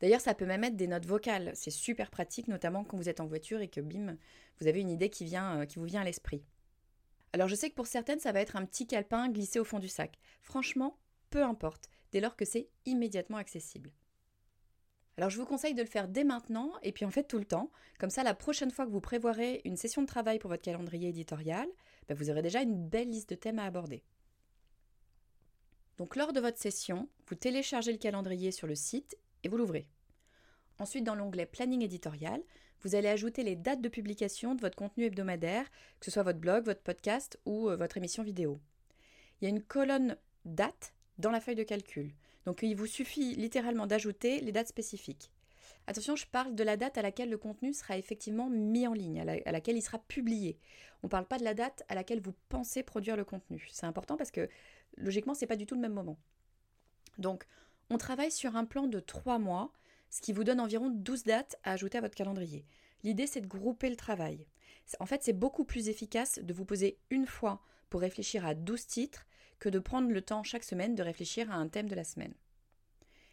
D'ailleurs, 0.00 0.20
ça 0.20 0.34
peut 0.34 0.46
même 0.46 0.64
être 0.64 0.76
des 0.76 0.88
notes 0.88 1.06
vocales. 1.06 1.52
C'est 1.54 1.70
super 1.70 2.10
pratique, 2.10 2.48
notamment 2.48 2.84
quand 2.84 2.96
vous 2.96 3.08
êtes 3.08 3.20
en 3.20 3.26
voiture 3.26 3.60
et 3.60 3.68
que 3.68 3.80
bim, 3.80 4.16
vous 4.60 4.66
avez 4.66 4.80
une 4.80 4.90
idée 4.90 5.08
qui, 5.08 5.24
vient, 5.24 5.60
euh, 5.60 5.66
qui 5.66 5.78
vous 5.78 5.84
vient 5.84 6.02
à 6.02 6.04
l'esprit. 6.04 6.44
Alors 7.32 7.48
je 7.48 7.54
sais 7.54 7.70
que 7.70 7.74
pour 7.74 7.86
certaines, 7.86 8.20
ça 8.20 8.32
va 8.32 8.40
être 8.40 8.56
un 8.56 8.64
petit 8.64 8.86
calepin 8.86 9.28
glissé 9.28 9.58
au 9.58 9.64
fond 9.64 9.78
du 9.78 9.88
sac. 9.88 10.18
Franchement, 10.42 10.98
peu 11.30 11.42
importe, 11.42 11.88
dès 12.12 12.20
lors 12.20 12.36
que 12.36 12.44
c'est 12.44 12.68
immédiatement 12.84 13.36
accessible. 13.36 13.90
Alors 15.18 15.30
je 15.30 15.38
vous 15.38 15.46
conseille 15.46 15.74
de 15.74 15.82
le 15.82 15.88
faire 15.88 16.08
dès 16.08 16.24
maintenant 16.24 16.72
et 16.82 16.92
puis 16.92 17.06
en 17.06 17.10
fait 17.10 17.24
tout 17.24 17.38
le 17.38 17.46
temps. 17.46 17.70
Comme 17.98 18.10
ça, 18.10 18.22
la 18.22 18.34
prochaine 18.34 18.70
fois 18.70 18.84
que 18.84 18.90
vous 18.90 19.00
prévoirez 19.00 19.62
une 19.64 19.76
session 19.76 20.02
de 20.02 20.06
travail 20.06 20.38
pour 20.38 20.50
votre 20.50 20.62
calendrier 20.62 21.08
éditorial, 21.08 21.66
bah, 22.08 22.14
vous 22.14 22.30
aurez 22.30 22.42
déjà 22.42 22.60
une 22.60 22.86
belle 22.86 23.08
liste 23.08 23.30
de 23.30 23.34
thèmes 23.34 23.58
à 23.58 23.64
aborder. 23.64 24.02
Donc 25.98 26.16
lors 26.16 26.32
de 26.32 26.40
votre 26.40 26.58
session, 26.58 27.08
vous 27.26 27.34
téléchargez 27.34 27.92
le 27.92 27.98
calendrier 27.98 28.50
sur 28.50 28.66
le 28.66 28.74
site 28.74 29.16
et 29.42 29.48
vous 29.48 29.56
l'ouvrez. 29.56 29.88
Ensuite, 30.78 31.04
dans 31.04 31.14
l'onglet 31.14 31.46
Planning 31.46 31.82
éditorial, 31.82 32.42
vous 32.82 32.94
allez 32.94 33.08
ajouter 33.08 33.42
les 33.42 33.56
dates 33.56 33.80
de 33.80 33.88
publication 33.88 34.54
de 34.54 34.60
votre 34.60 34.76
contenu 34.76 35.04
hebdomadaire, 35.04 35.70
que 35.98 36.04
ce 36.04 36.10
soit 36.10 36.22
votre 36.22 36.38
blog, 36.38 36.66
votre 36.66 36.82
podcast 36.82 37.40
ou 37.46 37.70
euh, 37.70 37.76
votre 37.76 37.96
émission 37.96 38.22
vidéo. 38.22 38.60
Il 39.40 39.44
y 39.44 39.46
a 39.46 39.50
une 39.50 39.62
colonne 39.62 40.16
date 40.44 40.94
dans 41.18 41.30
la 41.30 41.40
feuille 41.40 41.54
de 41.56 41.62
calcul. 41.62 42.12
Donc 42.44 42.62
il 42.62 42.76
vous 42.76 42.86
suffit 42.86 43.34
littéralement 43.34 43.86
d'ajouter 43.86 44.40
les 44.40 44.52
dates 44.52 44.68
spécifiques. 44.68 45.30
Attention, 45.88 46.16
je 46.16 46.26
parle 46.26 46.54
de 46.54 46.64
la 46.64 46.76
date 46.76 46.98
à 46.98 47.02
laquelle 47.02 47.30
le 47.30 47.38
contenu 47.38 47.72
sera 47.72 47.96
effectivement 47.96 48.50
mis 48.50 48.86
en 48.86 48.92
ligne, 48.92 49.20
à, 49.20 49.52
laquelle 49.52 49.76
il 49.76 49.82
sera 49.82 49.98
publié. 49.98 50.58
On 51.02 51.06
ne 51.06 51.10
parle 51.10 51.26
pas 51.26 51.38
de 51.38 51.44
la 51.44 51.54
date 51.54 51.84
à 51.88 51.94
laquelle 51.94 52.20
vous 52.20 52.34
pensez 52.48 52.82
produire 52.82 53.16
le 53.16 53.24
contenu. 53.24 53.66
C'est 53.70 53.86
important 53.86 54.16
parce 54.16 54.30
que 54.30 54.48
logiquement, 54.96 55.34
ce 55.34 55.42
n'est 55.42 55.46
pas 55.46 55.56
du 55.56 55.66
tout 55.66 55.74
le 55.74 55.80
même 55.80 55.92
moment. 55.92 56.18
Donc, 57.18 57.46
on 57.90 57.98
travaille 57.98 58.30
sur 58.32 58.56
un 58.56 58.64
plan 58.64 58.86
de 58.86 59.00
3 59.00 59.38
mois, 59.38 59.72
ce 60.10 60.20
qui 60.20 60.32
vous 60.32 60.44
donne 60.44 60.60
environ 60.60 60.90
12 60.90 61.24
dates 61.24 61.56
à 61.62 61.72
ajouter 61.72 61.98
à 61.98 62.00
votre 62.00 62.14
calendrier. 62.14 62.64
L'idée, 63.04 63.26
c'est 63.26 63.40
de 63.40 63.46
grouper 63.46 63.90
le 63.90 63.96
travail. 63.96 64.46
En 65.00 65.06
fait, 65.06 65.22
c'est 65.22 65.32
beaucoup 65.32 65.64
plus 65.64 65.88
efficace 65.88 66.38
de 66.42 66.52
vous 66.52 66.64
poser 66.64 66.98
une 67.10 67.26
fois 67.26 67.62
pour 67.90 68.00
réfléchir 68.00 68.44
à 68.44 68.54
12 68.54 68.86
titres 68.86 69.26
que 69.58 69.68
de 69.68 69.78
prendre 69.78 70.10
le 70.10 70.22
temps 70.22 70.42
chaque 70.42 70.64
semaine 70.64 70.94
de 70.94 71.02
réfléchir 71.02 71.50
à 71.50 71.54
un 71.54 71.68
thème 71.68 71.88
de 71.88 71.94
la 71.94 72.04
semaine. 72.04 72.34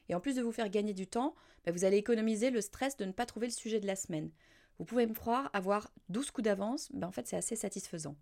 Et 0.09 0.15
en 0.15 0.19
plus 0.19 0.35
de 0.35 0.41
vous 0.41 0.51
faire 0.51 0.69
gagner 0.69 0.93
du 0.93 1.07
temps, 1.07 1.35
bah, 1.65 1.71
vous 1.71 1.85
allez 1.85 1.97
économiser 1.97 2.49
le 2.49 2.61
stress 2.61 2.97
de 2.97 3.05
ne 3.05 3.11
pas 3.11 3.25
trouver 3.25 3.47
le 3.47 3.53
sujet 3.53 3.79
de 3.79 3.87
la 3.87 3.95
semaine. 3.95 4.31
Vous 4.79 4.85
pouvez 4.85 5.05
me 5.05 5.13
croire, 5.13 5.49
avoir 5.53 5.89
12 6.09 6.31
coups 6.31 6.45
d'avance, 6.45 6.89
bah, 6.93 7.07
en 7.07 7.11
fait 7.11 7.27
c'est 7.27 7.37
assez 7.37 7.55
satisfaisant. 7.55 8.15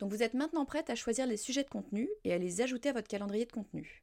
Donc 0.00 0.10
vous 0.10 0.22
êtes 0.22 0.34
maintenant 0.34 0.64
prête 0.64 0.88
à 0.88 0.94
choisir 0.94 1.26
les 1.26 1.36
sujets 1.36 1.62
de 1.62 1.68
contenu 1.68 2.08
et 2.24 2.32
à 2.32 2.38
les 2.38 2.62
ajouter 2.62 2.88
à 2.88 2.94
votre 2.94 3.06
calendrier 3.06 3.44
de 3.44 3.52
contenu. 3.52 4.02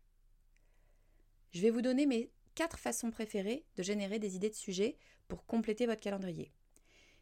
Je 1.51 1.61
vais 1.61 1.71
vous 1.71 1.81
donner 1.81 2.06
mes 2.06 2.30
quatre 2.54 2.77
façons 2.77 3.09
préférées 3.09 3.66
de 3.75 3.83
générer 3.83 4.19
des 4.19 4.35
idées 4.35 4.51
de 4.51 4.56
sujets 4.56 4.95
pour 5.27 5.47
compléter 5.47 5.87
votre 5.87 5.99
calendrier. 5.99 6.54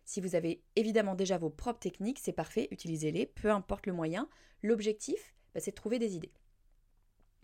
Si 0.03 0.19
vous 0.19 0.35
avez 0.35 0.61
évidemment 0.75 1.15
déjà 1.15 1.37
vos 1.37 1.49
propres 1.49 1.79
techniques, 1.79 2.19
c'est 2.19 2.33
parfait, 2.33 2.67
utilisez-les, 2.69 3.25
peu 3.25 3.49
importe 3.49 3.87
le 3.87 3.93
moyen. 3.93 4.27
L'objectif, 4.61 5.33
bah, 5.53 5.61
c'est 5.61 5.71
de 5.71 5.75
trouver 5.75 5.97
des 5.97 6.15
idées. 6.15 6.33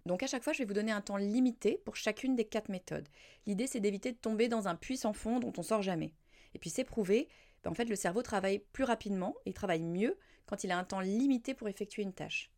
Donc 0.05 0.23
à 0.23 0.27
chaque 0.27 0.43
fois, 0.43 0.51
je 0.51 0.59
vais 0.59 0.65
vous 0.65 0.73
donner 0.73 0.91
un 0.91 1.01
temps 1.01 1.17
limité 1.17 1.81
pour 1.85 1.95
chacune 1.95 2.35
des 2.35 2.45
quatre 2.45 2.69
méthodes. 2.69 3.07
L'idée, 3.45 3.67
c'est 3.67 3.79
d'éviter 3.79 4.11
de 4.11 4.17
tomber 4.17 4.49
dans 4.49 4.67
un 4.67 4.75
puits 4.75 4.97
sans 4.97 5.13
fond 5.13 5.39
dont 5.39 5.53
on 5.57 5.63
sort 5.63 5.81
jamais. 5.81 6.13
Et 6.53 6.59
puis 6.59 6.69
c'est 6.69 6.83
prouvé, 6.83 7.29
bah, 7.63 7.71
en 7.71 7.73
fait, 7.73 7.85
le 7.85 7.95
cerveau 7.95 8.21
travaille 8.21 8.59
plus 8.59 8.83
rapidement 8.83 9.35
et 9.45 9.53
travaille 9.53 9.83
mieux 9.83 10.17
quand 10.45 10.63
il 10.63 10.71
a 10.71 10.77
un 10.77 10.83
temps 10.83 10.99
limité 10.99 11.53
pour 11.53 11.67
effectuer 11.67 12.03
une 12.03 12.13
tâche. 12.13 12.51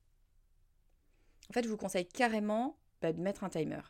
En 1.49 1.53
fait, 1.53 1.63
je 1.63 1.69
vous 1.69 1.77
conseille 1.77 2.07
carrément 2.07 2.77
bah, 3.01 3.13
de 3.13 3.21
mettre 3.21 3.43
un 3.43 3.49
timer. 3.49 3.81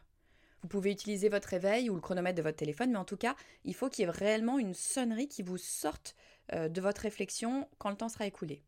Vous 0.62 0.70
pouvez 0.70 0.92
utiliser 0.92 1.30
votre 1.30 1.50
réveil 1.50 1.90
ou 1.90 1.96
le 1.96 2.02
chronomètre 2.02 2.38
de 2.38 2.42
votre 2.42 2.58
téléphone, 2.58 2.92
mais 2.92 2.98
en 2.98 3.06
tout 3.06 3.18
cas, 3.18 3.36
il 3.66 3.76
faut 3.76 3.90
qu'il 3.90 4.06
y 4.06 4.08
ait 4.08 4.12
réellement 4.12 4.60
une 4.60 4.74
sonnerie 4.74 5.28
qui 5.28 5.44
vous 5.44 5.58
sorte 5.58 6.16
euh, 6.54 6.70
de 6.70 6.82
votre 6.82 7.02
réflexion 7.02 7.68
quand 7.80 7.90
le 7.90 7.98
temps 7.98 8.10
sera 8.10 8.26
écoulé. 8.26 8.64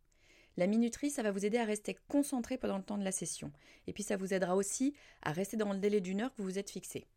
La 0.57 0.67
minuterie, 0.67 1.09
ça 1.09 1.23
va 1.23 1.31
vous 1.31 1.45
aider 1.45 1.57
à 1.57 1.65
rester 1.65 1.97
concentré 2.07 2.57
pendant 2.57 2.77
le 2.77 2.83
temps 2.83 2.97
de 2.97 3.03
la 3.03 3.11
session. 3.11 3.51
Et 3.87 3.93
puis 3.93 4.03
ça 4.03 4.17
vous 4.17 4.33
aidera 4.33 4.55
aussi 4.55 4.93
à 5.21 5.31
rester 5.31 5.57
dans 5.57 5.73
le 5.73 5.79
délai 5.79 5.99
d'une 6.01 6.21
heure 6.21 6.33
que 6.33 6.41
vous 6.41 6.47
vous 6.47 6.59
êtes 6.59 6.69
fixé. 6.69 7.07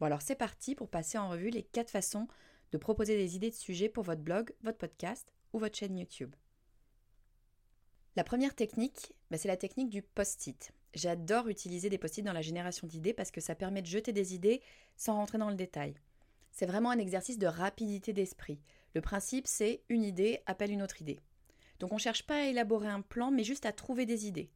Bon 0.00 0.06
alors 0.06 0.22
c'est 0.22 0.34
parti 0.34 0.74
pour 0.74 0.88
passer 0.88 1.16
en 1.16 1.28
revue 1.28 1.50
les 1.50 1.62
quatre 1.62 1.90
façons 1.90 2.28
de 2.72 2.78
proposer 2.78 3.16
des 3.16 3.36
idées 3.36 3.50
de 3.50 3.54
sujets 3.54 3.88
pour 3.88 4.04
votre 4.04 4.20
blog, 4.20 4.52
votre 4.62 4.78
podcast 4.78 5.32
ou 5.52 5.58
votre 5.58 5.76
chaîne 5.76 5.98
YouTube. 5.98 6.34
La 8.16 8.24
première 8.24 8.54
technique, 8.54 9.14
bah, 9.30 9.38
c'est 9.38 9.48
la 9.48 9.56
technique 9.56 9.88
du 9.88 10.02
post-it. 10.02 10.72
J'adore 10.94 11.48
utiliser 11.48 11.88
des 11.88 11.96
post-it 11.96 12.24
dans 12.24 12.34
la 12.34 12.42
génération 12.42 12.86
d'idées 12.86 13.14
parce 13.14 13.30
que 13.30 13.40
ça 13.40 13.54
permet 13.54 13.80
de 13.80 13.86
jeter 13.86 14.12
des 14.12 14.34
idées 14.34 14.60
sans 14.96 15.14
rentrer 15.14 15.38
dans 15.38 15.48
le 15.48 15.56
détail. 15.56 15.94
C'est 16.50 16.66
vraiment 16.66 16.90
un 16.90 16.98
exercice 16.98 17.38
de 17.38 17.46
rapidité 17.46 18.12
d'esprit. 18.12 18.60
Le 18.94 19.00
principe, 19.00 19.46
c'est 19.46 19.82
une 19.88 20.04
idée 20.04 20.40
appelle 20.44 20.70
une 20.70 20.82
autre 20.82 21.00
idée. 21.00 21.18
Donc 21.80 21.92
on 21.92 21.96
ne 21.96 22.00
cherche 22.00 22.26
pas 22.26 22.36
à 22.36 22.46
élaborer 22.46 22.88
un 22.88 23.00
plan, 23.00 23.30
mais 23.30 23.44
juste 23.44 23.64
à 23.64 23.72
trouver 23.72 24.04
des 24.04 24.26
idées. 24.26 24.50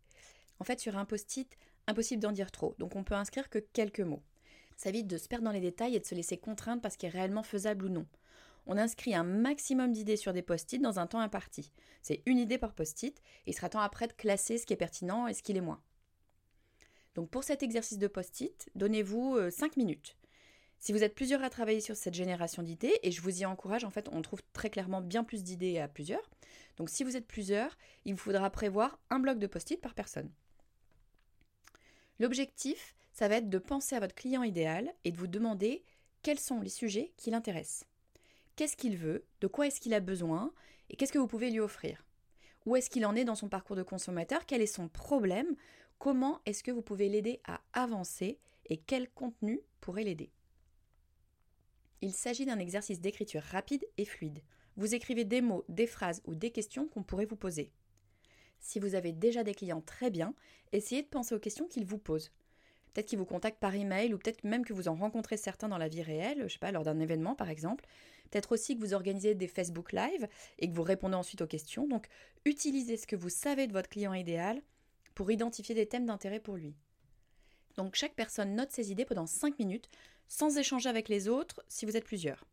En 0.61 0.65
fait, 0.65 0.79
sur 0.79 0.99
un 0.99 1.07
post-it, 1.07 1.57
impossible 1.87 2.23
d'en 2.23 2.33
dire 2.33 2.51
trop, 2.51 2.75
donc 2.79 2.97
on 2.97 3.05
peut 3.05 3.15
inscrire 3.15 3.49
que 3.49 3.59
quelques 3.59 4.01
mots. 4.01 4.23
Ça 4.77 4.91
évite 4.91 5.07
de 5.07 5.17
se 5.17 5.29
perdre 5.29 5.47
dans 5.47 5.53
les 5.53 5.61
détails 5.61 5.97
et 5.97 6.01
de 6.01 6.05
se 6.05 6.15
laisser 6.15 6.37
contraindre 6.37 6.83
parce 6.83 6.97
qu'il 6.97 7.09
est 7.09 7.13
réellement 7.13 7.43
faisable 7.43 7.87
ou 7.87 7.89
non. 7.89 8.07
On 8.67 8.77
inscrit 8.77 9.15
un 9.15 9.25
maximum 9.25 9.93
d'idées 9.93 10.17
sur 10.17 10.33
des 10.33 10.43
post-it 10.43 10.81
dans 10.83 10.99
un 10.99 11.07
temps 11.07 11.21
imparti. 11.21 11.73
C'est 12.03 12.23
une 12.27 12.39
idée 12.39 12.59
par 12.59 12.75
post-it 12.75 13.17
et 13.47 13.51
il 13.51 13.55
sera 13.55 13.69
temps 13.69 13.81
après 13.81 14.09
de 14.09 14.13
classer 14.13 14.59
ce 14.59 14.67
qui 14.67 14.73
est 14.73 14.77
pertinent 14.77 15.27
et 15.27 15.35
ce 15.35 15.43
qui 15.43 15.53
l'est 15.53 15.61
moins. 15.61 15.81
Donc 17.15 17.31
pour 17.31 17.45
cet 17.45 17.63
exercice 17.63 17.99
de 17.99 18.09
post-it, 18.09 18.69
donnez-vous 18.75 19.51
5 19.51 19.67
euh, 19.67 19.75
minutes. 19.77 20.17
Si 20.79 20.93
vous 20.93 21.03
êtes 21.03 21.15
plusieurs 21.15 21.43
à 21.43 21.49
travailler 21.49 21.81
sur 21.81 21.97
cette 21.97 22.15
génération 22.15 22.63
d'idées, 22.63 22.99
et 23.03 23.11
je 23.11 23.23
vous 23.23 23.41
y 23.41 23.47
encourage, 23.47 23.85
en 23.85 23.91
fait, 23.91 24.09
on 24.13 24.21
trouve 24.21 24.43
très 24.53 24.69
clairement 24.69 25.01
bien 25.01 25.25
plus 25.25 25.43
d'idées 25.43 25.79
à 25.79 25.89
plusieurs. 25.89 26.31
Donc 26.77 26.91
si 26.91 27.03
vous 27.03 27.17
êtes 27.17 27.27
plusieurs, 27.27 27.77
il 28.05 28.13
vous 28.13 28.21
faudra 28.21 28.51
prévoir 28.51 28.99
un 29.09 29.19
bloc 29.19 29.39
de 29.39 29.47
post-it 29.47 29.81
par 29.81 29.95
personne. 29.95 30.31
L'objectif, 32.19 32.95
ça 33.13 33.29
va 33.29 33.37
être 33.37 33.49
de 33.49 33.59
penser 33.59 33.97
à 33.97 34.01
votre 34.01 34.15
client 34.15 34.43
idéal 34.43 34.93
et 35.05 35.13
de 35.13 35.17
vous 35.17 35.27
demander 35.27 35.85
quels 36.23 36.39
sont 36.39 36.61
les 36.61 36.69
sujets 36.69 37.13
qui 37.17 37.31
l'intéressent. 37.31 37.87
Qu'est-ce 38.57 38.77
qu'il 38.77 38.97
veut, 38.97 39.25
de 39.41 39.47
quoi 39.47 39.67
est-ce 39.67 39.81
qu'il 39.81 39.95
a 39.95 40.01
besoin, 40.01 40.53
et 40.91 40.97
qu'est-ce 40.97 41.13
que 41.13 41.19
vous 41.19 41.27
pouvez 41.27 41.51
lui 41.51 41.61
offrir. 41.61 42.05
Où 42.65 42.75
est-ce 42.75 42.91
qu'il 42.91 43.07
en 43.07 43.15
est 43.15 43.25
dans 43.25 43.35
son 43.35 43.49
parcours 43.49 43.77
de 43.77 43.83
consommateur, 43.83 44.47
quel 44.47 44.63
est 44.63 44.67
son 44.67 44.89
problème, 44.89 45.55
comment 45.99 46.41
est-ce 46.47 46.65
que 46.65 46.71
vous 46.71 46.83
pouvez 46.83 47.09
l'aider 47.09 47.41
à 47.45 47.61
avancer 47.73 48.39
et 48.69 48.79
quel 48.79 49.09
contenu 49.11 49.61
pourrait 49.81 50.05
l'aider? 50.05 50.31
Il 52.03 52.13
s'agit 52.13 52.45
d'un 52.45 52.59
exercice 52.59 53.01
d'écriture 53.01 53.43
rapide 53.43 53.87
et 53.99 54.05
fluide. 54.05 54.43
Vous 54.77 54.95
écrivez 54.95 55.25
des 55.25 55.41
mots, 55.41 55.65
des 55.69 55.87
phrases 55.87 56.23
ou 56.27 56.35
des 56.35 56.51
questions 56.51 56.89
qu'on 56.89 57.03
pourrait 57.03 57.25
vous 57.25 57.37
poser. 57.37 57.71
Si 58.59 58.79
vous 58.81 58.95
avez 58.95 59.13
déjà 59.13 59.45
des 59.45 59.55
clients 59.55 59.81
très 59.81 60.11
bien, 60.11 60.35
essayez 60.73 61.03
de 61.03 61.09
penser 61.09 61.35
aux 61.35 61.41
questions 61.41 61.69
qu'ils 61.69 61.87
vous 61.87 61.99
posent. 61.99 62.33
Peut-être 62.93 63.07
qu'ils 63.07 63.19
vous 63.19 63.27
contactent 63.27 63.61
par 63.61 63.75
email 63.75 64.13
ou 64.13 64.19
peut-être 64.19 64.45
même 64.45 64.65
que 64.65 64.73
vous 64.73 64.89
en 64.89 64.95
rencontrez 64.95 65.37
certains 65.37 65.69
dans 65.69 65.79
la 65.79 65.89
vie 65.89 66.03
réelle, 66.03 66.45
je 66.45 66.55
sais 66.55 66.59
pas, 66.59 66.73
lors 66.73 66.85
d'un 66.85 67.01
événement 67.01 67.35
par 67.35 67.51
exemple. 67.51 67.85
Peut-être 68.31 68.53
aussi 68.53 68.77
que 68.77 68.81
vous 68.81 68.95
organisez 68.95 69.35
des 69.35 69.49
Facebook 69.49 69.93
Live 69.93 70.29
et 70.59 70.69
que 70.69 70.75
vous 70.75 70.83
répondez 70.83 71.15
ensuite 71.15 71.43
aux 71.43 71.47
questions. 71.47 71.87
Donc, 71.87 72.07
utilisez 72.45 72.97
ce 72.97 73.07
que 73.07 73.17
vous 73.17 73.29
savez 73.29 73.67
de 73.67 73.73
votre 73.73 73.89
client 73.89 74.15
idéal 74.15 74.63
pour 75.15 75.31
identifier 75.31 75.75
des 75.75 75.87
thèmes 75.87 76.07
d'intérêt 76.07 76.41
pour 76.41 76.57
lui. 76.57 76.75
Donc, 77.77 77.95
chaque 77.95 78.15
personne 78.15 78.55
note 78.55 78.73
ses 78.73 78.91
idées 78.91 79.05
pendant 79.05 79.27
5 79.27 79.59
minutes 79.59 79.89
sans 80.29 80.59
échanger 80.59 80.89
avec 80.89 81.09
les 81.09 81.29
autres 81.29 81.63
si 81.69 81.87
vous 81.87 81.97
êtes 81.97 82.05
plusieurs. 82.05 82.45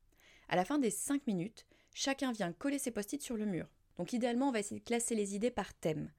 À 0.49 0.55
la 0.55 0.65
fin 0.65 0.77
des 0.77 0.91
5 0.91 1.25
minutes, 1.27 1.65
chacun 1.93 2.31
vient 2.31 2.51
coller 2.51 2.79
ses 2.79 2.91
post-it 2.91 3.21
sur 3.21 3.37
le 3.37 3.45
mur. 3.45 3.67
Donc 3.97 4.13
idéalement, 4.13 4.49
on 4.49 4.51
va 4.51 4.59
essayer 4.59 4.79
de 4.79 4.85
classer 4.85 5.15
les 5.15 5.35
idées 5.35 5.51
par 5.51 5.73
thème. 5.73 6.11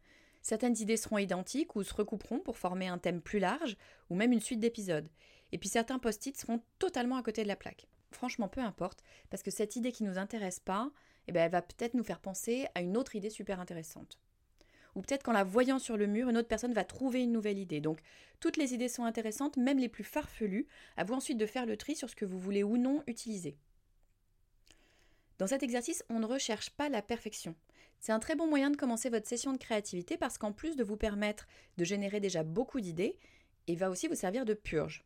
Certaines 0.43 0.77
idées 0.79 0.97
seront 0.97 1.19
identiques 1.19 1.75
ou 1.77 1.83
se 1.83 1.95
recouperont 1.95 2.39
pour 2.39 2.59
former 2.59 2.89
un 2.89 2.99
thème 2.99 3.23
plus 3.23 3.39
large 3.39 3.77
ou 4.11 4.15
même 4.15 4.33
une 4.33 4.41
suite 4.41 4.61
d'épisodes. 4.61 5.09
Et 5.53 5.59
puis 5.59 5.69
certains 5.69 5.99
post-it 5.99 6.37
seront 6.37 6.61
totalement 6.79 7.17
à 7.17 7.23
côté 7.23 7.43
de 7.43 7.49
la 7.49 7.57
plaque. 7.57 7.87
Franchement, 8.15 8.49
peu 8.49 8.61
importe, 8.61 9.03
parce 9.31 9.43
que 9.43 9.51
cette 9.51 9.77
idée 9.77 9.93
qui 9.93 10.05
ne 10.05 10.11
nous 10.11 10.19
intéresse 10.19 10.61
pas, 10.61 10.91
eh 11.27 11.33
ben, 11.33 11.45
elle 11.45 11.51
va 11.51 11.63
peut-être 11.63 11.95
nous 11.95 12.05
faire 12.05 12.21
penser 12.21 12.67
à 12.75 12.81
une 12.81 12.97
autre 12.97 13.17
idée 13.17 13.31
super 13.31 13.61
intéressante 13.61 14.19
ou 14.95 15.03
peut-être 15.03 15.23
qu'en 15.23 15.33
la 15.33 15.45
voyant 15.45 15.79
sur 15.79 15.97
le 15.97 16.07
mur, 16.07 16.29
une 16.29 16.37
autre 16.37 16.49
personne 16.49 16.73
va 16.73 16.85
trouver 16.85 17.23
une 17.23 17.33
nouvelle 17.33 17.59
idée. 17.59 17.81
Donc 17.81 18.01
toutes 18.41 18.57
les 18.57 18.75
idées 18.75 18.89
sont 18.89 19.05
intéressantes, 19.05 19.57
même 19.57 19.79
les 19.79 19.89
plus 19.89 20.05
farfelues, 20.05 20.67
à 20.97 21.05
vous 21.05 21.15
ensuite 21.15 21.39
de 21.39 21.47
faire 21.47 21.67
le 21.67 21.77
tri 21.77 21.97
sur 21.97 22.09
ce 22.09 22.17
que 22.17 22.25
vous 22.25 22.39
voulez 22.39 22.63
ou 22.63 22.77
non 22.77 23.03
utiliser. 23.07 23.57
Dans 25.39 25.47
cet 25.47 25.63
exercice, 25.63 26.05
on 26.09 26.21
ne 26.21 26.27
recherche 26.27 26.71
pas 26.71 26.89
la 26.89 27.03
perfection. 27.03 27.57
C'est 28.01 28.13
un 28.13 28.21
très 28.21 28.37
bon 28.37 28.47
moyen 28.47 28.71
de 28.71 28.77
commencer 28.77 29.11
votre 29.11 29.27
session 29.27 29.53
de 29.53 29.59
créativité 29.59 30.17
parce 30.17 30.39
qu'en 30.39 30.53
plus 30.53 30.77
de 30.77 30.85
vous 30.85 30.97
permettre 30.97 31.47
de 31.77 31.85
générer 31.85 32.21
déjà 32.21 32.43
beaucoup 32.43 32.81
d'idées, 32.81 33.19
il 33.67 33.79
va 33.79 33.91
aussi 33.91 34.07
vous 34.09 34.15
servir 34.15 34.45
de 34.45 34.55
purge. 34.55 35.05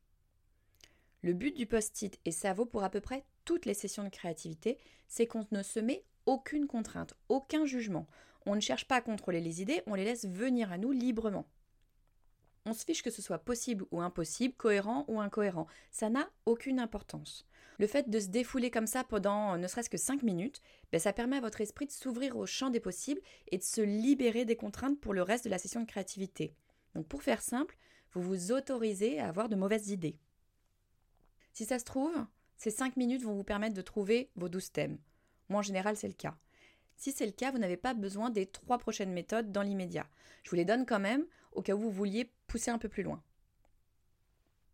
Le 1.22 1.32
but 1.32 1.56
du 1.56 1.66
post-it, 1.66 2.18
et 2.24 2.30
ça 2.30 2.52
vaut 2.52 2.66
pour 2.66 2.84
à 2.84 2.90
peu 2.90 3.00
près 3.00 3.24
toutes 3.44 3.66
les 3.66 3.74
sessions 3.74 4.04
de 4.04 4.08
créativité, 4.08 4.78
c'est 5.08 5.26
qu'on 5.26 5.46
ne 5.50 5.62
se 5.62 5.80
met 5.80 6.04
aucune 6.26 6.66
contrainte, 6.66 7.14
aucun 7.28 7.64
jugement. 7.64 8.06
On 8.46 8.54
ne 8.54 8.60
cherche 8.60 8.86
pas 8.86 8.96
à 8.96 9.00
contrôler 9.00 9.40
les 9.40 9.60
idées, 9.60 9.82
on 9.86 9.94
les 9.94 10.04
laisse 10.04 10.26
venir 10.26 10.70
à 10.70 10.78
nous 10.78 10.92
librement. 10.92 11.48
On 12.66 12.72
se 12.72 12.84
fiche 12.84 13.02
que 13.02 13.10
ce 13.10 13.22
soit 13.22 13.38
possible 13.38 13.86
ou 13.90 14.00
impossible, 14.00 14.54
cohérent 14.54 15.06
ou 15.08 15.20
incohérent. 15.20 15.66
Ça 15.90 16.10
n'a 16.10 16.28
aucune 16.44 16.78
importance. 16.78 17.46
Le 17.78 17.86
fait 17.86 18.10
de 18.10 18.20
se 18.20 18.28
défouler 18.28 18.70
comme 18.70 18.86
ça 18.86 19.04
pendant 19.04 19.56
ne 19.56 19.66
serait-ce 19.66 19.88
que 19.88 19.96
5 19.96 20.22
minutes, 20.22 20.60
ben 20.92 21.00
ça 21.00 21.12
permet 21.12 21.36
à 21.36 21.40
votre 21.40 21.60
esprit 21.60 21.86
de 21.86 21.92
s'ouvrir 21.92 22.36
au 22.36 22.44
champ 22.44 22.70
des 22.70 22.80
possibles 22.80 23.20
et 23.50 23.58
de 23.58 23.62
se 23.62 23.80
libérer 23.80 24.44
des 24.44 24.56
contraintes 24.56 25.00
pour 25.00 25.14
le 25.14 25.22
reste 25.22 25.44
de 25.44 25.50
la 25.50 25.58
session 25.58 25.80
de 25.80 25.86
créativité. 25.86 26.54
Donc 26.94 27.06
pour 27.06 27.22
faire 27.22 27.40
simple, 27.40 27.78
vous 28.12 28.22
vous 28.22 28.52
autorisez 28.52 29.20
à 29.20 29.28
avoir 29.28 29.48
de 29.48 29.56
mauvaises 29.56 29.90
idées. 29.90 30.18
Si 31.58 31.64
ça 31.64 31.80
se 31.80 31.84
trouve, 31.84 32.14
ces 32.56 32.70
5 32.70 32.96
minutes 32.96 33.24
vont 33.24 33.34
vous 33.34 33.42
permettre 33.42 33.74
de 33.74 33.82
trouver 33.82 34.30
vos 34.36 34.48
12 34.48 34.70
thèmes. 34.70 34.96
Moi 35.48 35.58
en 35.58 35.62
général 35.62 35.96
c'est 35.96 36.06
le 36.06 36.14
cas. 36.14 36.38
Si 36.94 37.10
c'est 37.10 37.26
le 37.26 37.32
cas, 37.32 37.50
vous 37.50 37.58
n'avez 37.58 37.76
pas 37.76 37.94
besoin 37.94 38.30
des 38.30 38.46
trois 38.46 38.78
prochaines 38.78 39.12
méthodes 39.12 39.50
dans 39.50 39.62
l'immédiat. 39.62 40.06
Je 40.44 40.50
vous 40.50 40.54
les 40.54 40.64
donne 40.64 40.86
quand 40.86 41.00
même 41.00 41.26
au 41.50 41.60
cas 41.60 41.74
où 41.74 41.80
vous 41.80 41.90
vouliez 41.90 42.30
pousser 42.46 42.70
un 42.70 42.78
peu 42.78 42.88
plus 42.88 43.02
loin. 43.02 43.24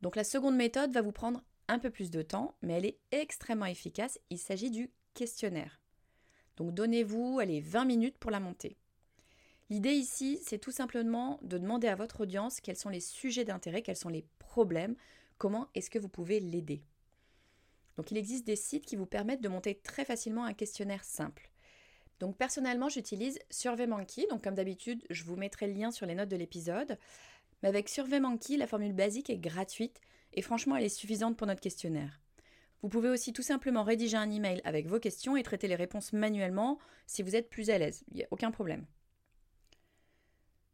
Donc 0.03 0.15
la 0.15 0.25
seconde 0.25 0.57
méthode 0.57 0.93
va 0.93 1.01
vous 1.01 1.11
prendre 1.11 1.43
un 1.69 1.79
peu 1.79 1.89
plus 1.89 2.11
de 2.11 2.21
temps, 2.21 2.55
mais 2.61 2.75
elle 2.75 2.85
est 2.85 2.99
extrêmement 3.13 3.65
efficace. 3.65 4.21
Il 4.29 4.37
s'agit 4.37 4.71
du 4.71 4.91
questionnaire. 5.15 5.81
Donc 6.59 6.75
donnez-vous, 6.75 7.39
allez, 7.41 7.63
20 7.63 7.87
minutes 7.87 8.19
pour 8.19 8.31
la 8.31 8.41
monter. 8.41 8.77
L'idée 9.71 9.95
ici, 9.95 10.39
c'est 10.43 10.59
tout 10.59 10.71
simplement 10.71 11.39
de 11.41 11.57
demander 11.57 11.89
à 11.89 11.97
votre 11.97 12.21
audience 12.21 12.61
quels 12.61 12.77
sont 12.77 12.91
les 12.91 13.01
sujets 13.01 13.47
d'intérêt, 13.47 13.81
quels 13.81 13.97
sont 13.97 14.11
les 14.11 14.27
problèmes, 14.39 14.97
comment 15.39 15.69
est-ce 15.75 15.91
que 15.91 15.99
vous 15.99 16.09
pouvez 16.09 16.41
l'aider? 16.41 16.85
Donc 17.97 18.11
il 18.11 18.17
existe 18.17 18.47
des 18.47 18.57
sites 18.57 18.87
qui 18.87 18.97
vous 18.97 19.07
permettent 19.07 19.43
de 19.43 19.49
monter 19.49 19.77
très 19.77 20.05
facilement 20.05 20.45
un 20.45 20.55
questionnaire 20.55 21.05
simple. 21.05 21.51
Donc 22.21 22.37
personnellement, 22.37 22.89
j'utilise 22.89 23.39
SurveyMonkey. 23.51 24.27
Donc 24.31 24.45
comme 24.45 24.55
d'habitude, 24.55 25.05
je 25.11 25.25
vous 25.25 25.37
mettrai 25.37 25.67
le 25.67 25.75
lien 25.75 25.91
sur 25.91 26.07
les 26.07 26.15
notes 26.15 26.29
de 26.29 26.37
l'épisode. 26.37 26.99
Mais 27.63 27.69
avec 27.69 27.89
SurveyMonkey, 27.89 28.57
la 28.57 28.67
formule 28.67 28.93
basique 28.93 29.31
est 29.31 29.39
gratuite 29.39 30.01
et 30.33 30.43
franchement, 30.43 30.77
elle 30.77 30.85
est 30.85 30.89
suffisante 30.89 31.37
pour 31.37 31.47
notre 31.47 31.61
questionnaire. 31.61 32.21
Vous 32.83 32.89
pouvez 32.89 33.09
aussi 33.09 33.33
tout 33.33 33.43
simplement 33.43 33.83
rédiger 33.83 34.17
un 34.17 34.31
email 34.31 34.61
avec 34.65 34.87
vos 34.87 34.99
questions 34.99 35.37
et 35.37 35.43
traiter 35.43 35.69
les 35.69 35.75
réponses 35.75 36.13
manuellement 36.13 36.79
si 37.07 37.23
vous 37.23 37.35
êtes 37.35 37.49
plus 37.49 37.71
à 37.71 37.79
l'aise. 37.79 38.05
Il 38.11 38.17
n'y 38.17 38.25
a 38.25 38.29
aucun 38.31 38.51
problème. 38.51 38.85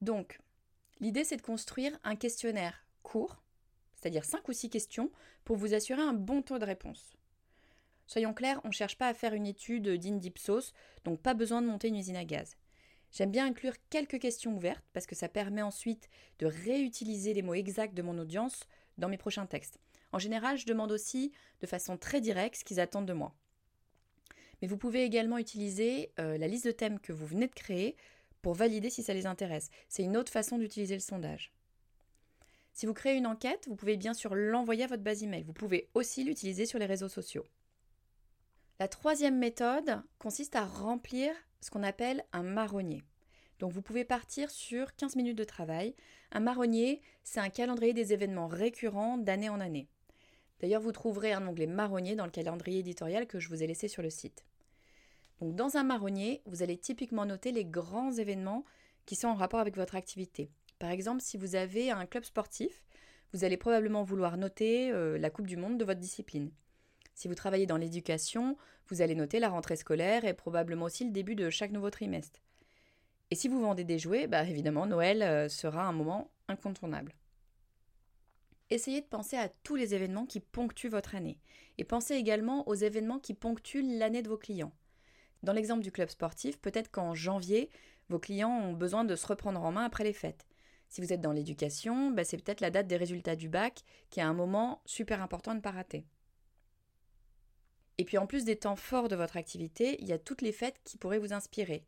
Donc, 0.00 0.40
l'idée 0.98 1.24
c'est 1.24 1.36
de 1.36 1.42
construire 1.42 1.96
un 2.02 2.16
questionnaire 2.16 2.84
court, 3.02 3.42
c'est-à-dire 4.00 4.24
5 4.24 4.48
ou 4.48 4.52
6 4.52 4.70
questions, 4.70 5.10
pour 5.44 5.56
vous 5.56 5.74
assurer 5.74 6.02
un 6.02 6.12
bon 6.12 6.42
taux 6.42 6.58
de 6.58 6.64
réponse. 6.64 7.16
Soyons 8.06 8.34
clairs, 8.34 8.60
on 8.64 8.68
ne 8.68 8.72
cherche 8.72 8.96
pas 8.96 9.08
à 9.08 9.14
faire 9.14 9.34
une 9.34 9.46
étude 9.46 9.88
digne 9.88 10.18
d'Ipsos, 10.18 10.72
donc 11.04 11.20
pas 11.20 11.34
besoin 11.34 11.62
de 11.62 11.68
monter 11.68 11.88
une 11.88 11.96
usine 11.96 12.16
à 12.16 12.24
gaz. 12.24 12.56
J'aime 13.12 13.30
bien 13.30 13.46
inclure 13.46 13.74
quelques 13.88 14.18
questions 14.18 14.56
ouvertes 14.56 14.84
parce 14.92 15.06
que 15.06 15.14
ça 15.14 15.28
permet 15.28 15.62
ensuite 15.62 16.08
de 16.38 16.46
réutiliser 16.46 17.34
les 17.34 17.42
mots 17.42 17.54
exacts 17.54 17.94
de 17.94 18.02
mon 18.02 18.18
audience 18.18 18.66
dans 18.98 19.08
mes 19.08 19.16
prochains 19.16 19.46
textes. 19.46 19.78
En 20.12 20.18
général, 20.18 20.58
je 20.58 20.66
demande 20.66 20.92
aussi 20.92 21.32
de 21.60 21.66
façon 21.66 21.96
très 21.96 22.20
directe 22.20 22.56
ce 22.56 22.64
qu'ils 22.64 22.80
attendent 22.80 23.06
de 23.06 23.12
moi. 23.12 23.34
Mais 24.60 24.68
vous 24.68 24.76
pouvez 24.76 25.04
également 25.04 25.38
utiliser 25.38 26.12
euh, 26.18 26.36
la 26.36 26.48
liste 26.48 26.66
de 26.66 26.72
thèmes 26.72 27.00
que 27.00 27.12
vous 27.12 27.26
venez 27.26 27.46
de 27.46 27.54
créer 27.54 27.96
pour 28.42 28.54
valider 28.54 28.90
si 28.90 29.02
ça 29.02 29.14
les 29.14 29.26
intéresse. 29.26 29.70
C'est 29.88 30.02
une 30.02 30.16
autre 30.16 30.32
façon 30.32 30.58
d'utiliser 30.58 30.94
le 30.94 31.00
sondage. 31.00 31.52
Si 32.80 32.86
vous 32.86 32.94
créez 32.94 33.18
une 33.18 33.26
enquête, 33.26 33.66
vous 33.68 33.76
pouvez 33.76 33.98
bien 33.98 34.14
sûr 34.14 34.34
l'envoyer 34.34 34.84
à 34.84 34.86
votre 34.86 35.02
base 35.02 35.22
email. 35.22 35.42
Vous 35.42 35.52
pouvez 35.52 35.90
aussi 35.92 36.24
l'utiliser 36.24 36.64
sur 36.64 36.78
les 36.78 36.86
réseaux 36.86 37.10
sociaux. 37.10 37.44
La 38.78 38.88
troisième 38.88 39.36
méthode 39.36 40.00
consiste 40.18 40.56
à 40.56 40.64
remplir 40.64 41.30
ce 41.60 41.70
qu'on 41.70 41.82
appelle 41.82 42.24
un 42.32 42.42
marronnier. 42.42 43.02
Donc 43.58 43.72
vous 43.72 43.82
pouvez 43.82 44.06
partir 44.06 44.50
sur 44.50 44.96
15 44.96 45.16
minutes 45.16 45.36
de 45.36 45.44
travail. 45.44 45.94
Un 46.32 46.40
marronnier, 46.40 47.02
c'est 47.22 47.40
un 47.40 47.50
calendrier 47.50 47.92
des 47.92 48.14
événements 48.14 48.48
récurrents 48.48 49.18
d'année 49.18 49.50
en 49.50 49.60
année. 49.60 49.86
D'ailleurs, 50.60 50.80
vous 50.80 50.92
trouverez 50.92 51.34
un 51.34 51.46
onglet 51.46 51.66
marronnier 51.66 52.16
dans 52.16 52.24
le 52.24 52.30
calendrier 52.30 52.78
éditorial 52.78 53.26
que 53.26 53.40
je 53.40 53.50
vous 53.50 53.62
ai 53.62 53.66
laissé 53.66 53.88
sur 53.88 54.00
le 54.00 54.08
site. 54.08 54.46
Donc 55.42 55.54
dans 55.54 55.76
un 55.76 55.84
marronnier, 55.84 56.40
vous 56.46 56.62
allez 56.62 56.78
typiquement 56.78 57.26
noter 57.26 57.52
les 57.52 57.66
grands 57.66 58.12
événements 58.12 58.64
qui 59.04 59.16
sont 59.16 59.28
en 59.28 59.34
rapport 59.34 59.60
avec 59.60 59.76
votre 59.76 59.96
activité. 59.96 60.50
Par 60.80 60.90
exemple, 60.90 61.20
si 61.20 61.36
vous 61.36 61.56
avez 61.56 61.90
un 61.90 62.06
club 62.06 62.24
sportif, 62.24 62.82
vous 63.32 63.44
allez 63.44 63.58
probablement 63.58 64.02
vouloir 64.02 64.38
noter 64.38 64.90
euh, 64.90 65.18
la 65.18 65.28
Coupe 65.28 65.46
du 65.46 65.58
Monde 65.58 65.76
de 65.76 65.84
votre 65.84 66.00
discipline. 66.00 66.50
Si 67.14 67.28
vous 67.28 67.34
travaillez 67.34 67.66
dans 67.66 67.76
l'éducation, 67.76 68.56
vous 68.88 69.02
allez 69.02 69.14
noter 69.14 69.40
la 69.40 69.50
rentrée 69.50 69.76
scolaire 69.76 70.24
et 70.24 70.32
probablement 70.32 70.86
aussi 70.86 71.04
le 71.04 71.10
début 71.10 71.34
de 71.34 71.50
chaque 71.50 71.70
nouveau 71.70 71.90
trimestre. 71.90 72.40
Et 73.30 73.34
si 73.34 73.46
vous 73.46 73.60
vendez 73.60 73.84
des 73.84 73.98
jouets, 73.98 74.26
bah 74.26 74.42
évidemment, 74.44 74.86
Noël 74.86 75.22
euh, 75.22 75.50
sera 75.50 75.84
un 75.84 75.92
moment 75.92 76.30
incontournable. 76.48 77.14
Essayez 78.70 79.02
de 79.02 79.06
penser 79.06 79.36
à 79.36 79.50
tous 79.50 79.76
les 79.76 79.94
événements 79.94 80.24
qui 80.24 80.40
ponctuent 80.40 80.88
votre 80.88 81.14
année. 81.14 81.38
Et 81.76 81.84
pensez 81.84 82.14
également 82.14 82.66
aux 82.66 82.74
événements 82.74 83.18
qui 83.18 83.34
ponctuent 83.34 83.98
l'année 83.98 84.22
de 84.22 84.30
vos 84.30 84.38
clients. 84.38 84.72
Dans 85.42 85.52
l'exemple 85.52 85.82
du 85.82 85.92
club 85.92 86.08
sportif, 86.08 86.58
peut-être 86.58 86.90
qu'en 86.90 87.14
janvier, 87.14 87.68
vos 88.08 88.18
clients 88.18 88.58
ont 88.62 88.72
besoin 88.72 89.04
de 89.04 89.14
se 89.14 89.26
reprendre 89.26 89.62
en 89.62 89.72
main 89.72 89.84
après 89.84 90.04
les 90.04 90.14
fêtes. 90.14 90.46
Si 90.90 91.00
vous 91.00 91.12
êtes 91.12 91.20
dans 91.20 91.32
l'éducation, 91.32 92.10
bah, 92.10 92.24
c'est 92.24 92.36
peut-être 92.36 92.60
la 92.60 92.70
date 92.70 92.88
des 92.88 92.96
résultats 92.96 93.36
du 93.36 93.48
bac 93.48 93.82
qui 94.10 94.18
est 94.18 94.24
un 94.24 94.34
moment 94.34 94.82
super 94.84 95.22
important 95.22 95.52
à 95.52 95.54
ne 95.54 95.60
pas 95.60 95.70
rater. 95.70 96.04
Et 97.96 98.04
puis 98.04 98.18
en 98.18 98.26
plus 98.26 98.44
des 98.44 98.56
temps 98.56 98.76
forts 98.76 99.08
de 99.08 99.14
votre 99.14 99.36
activité, 99.36 99.96
il 100.00 100.08
y 100.08 100.12
a 100.12 100.18
toutes 100.18 100.42
les 100.42 100.52
fêtes 100.52 100.80
qui 100.84 100.98
pourraient 100.98 101.20
vous 101.20 101.32
inspirer. 101.32 101.84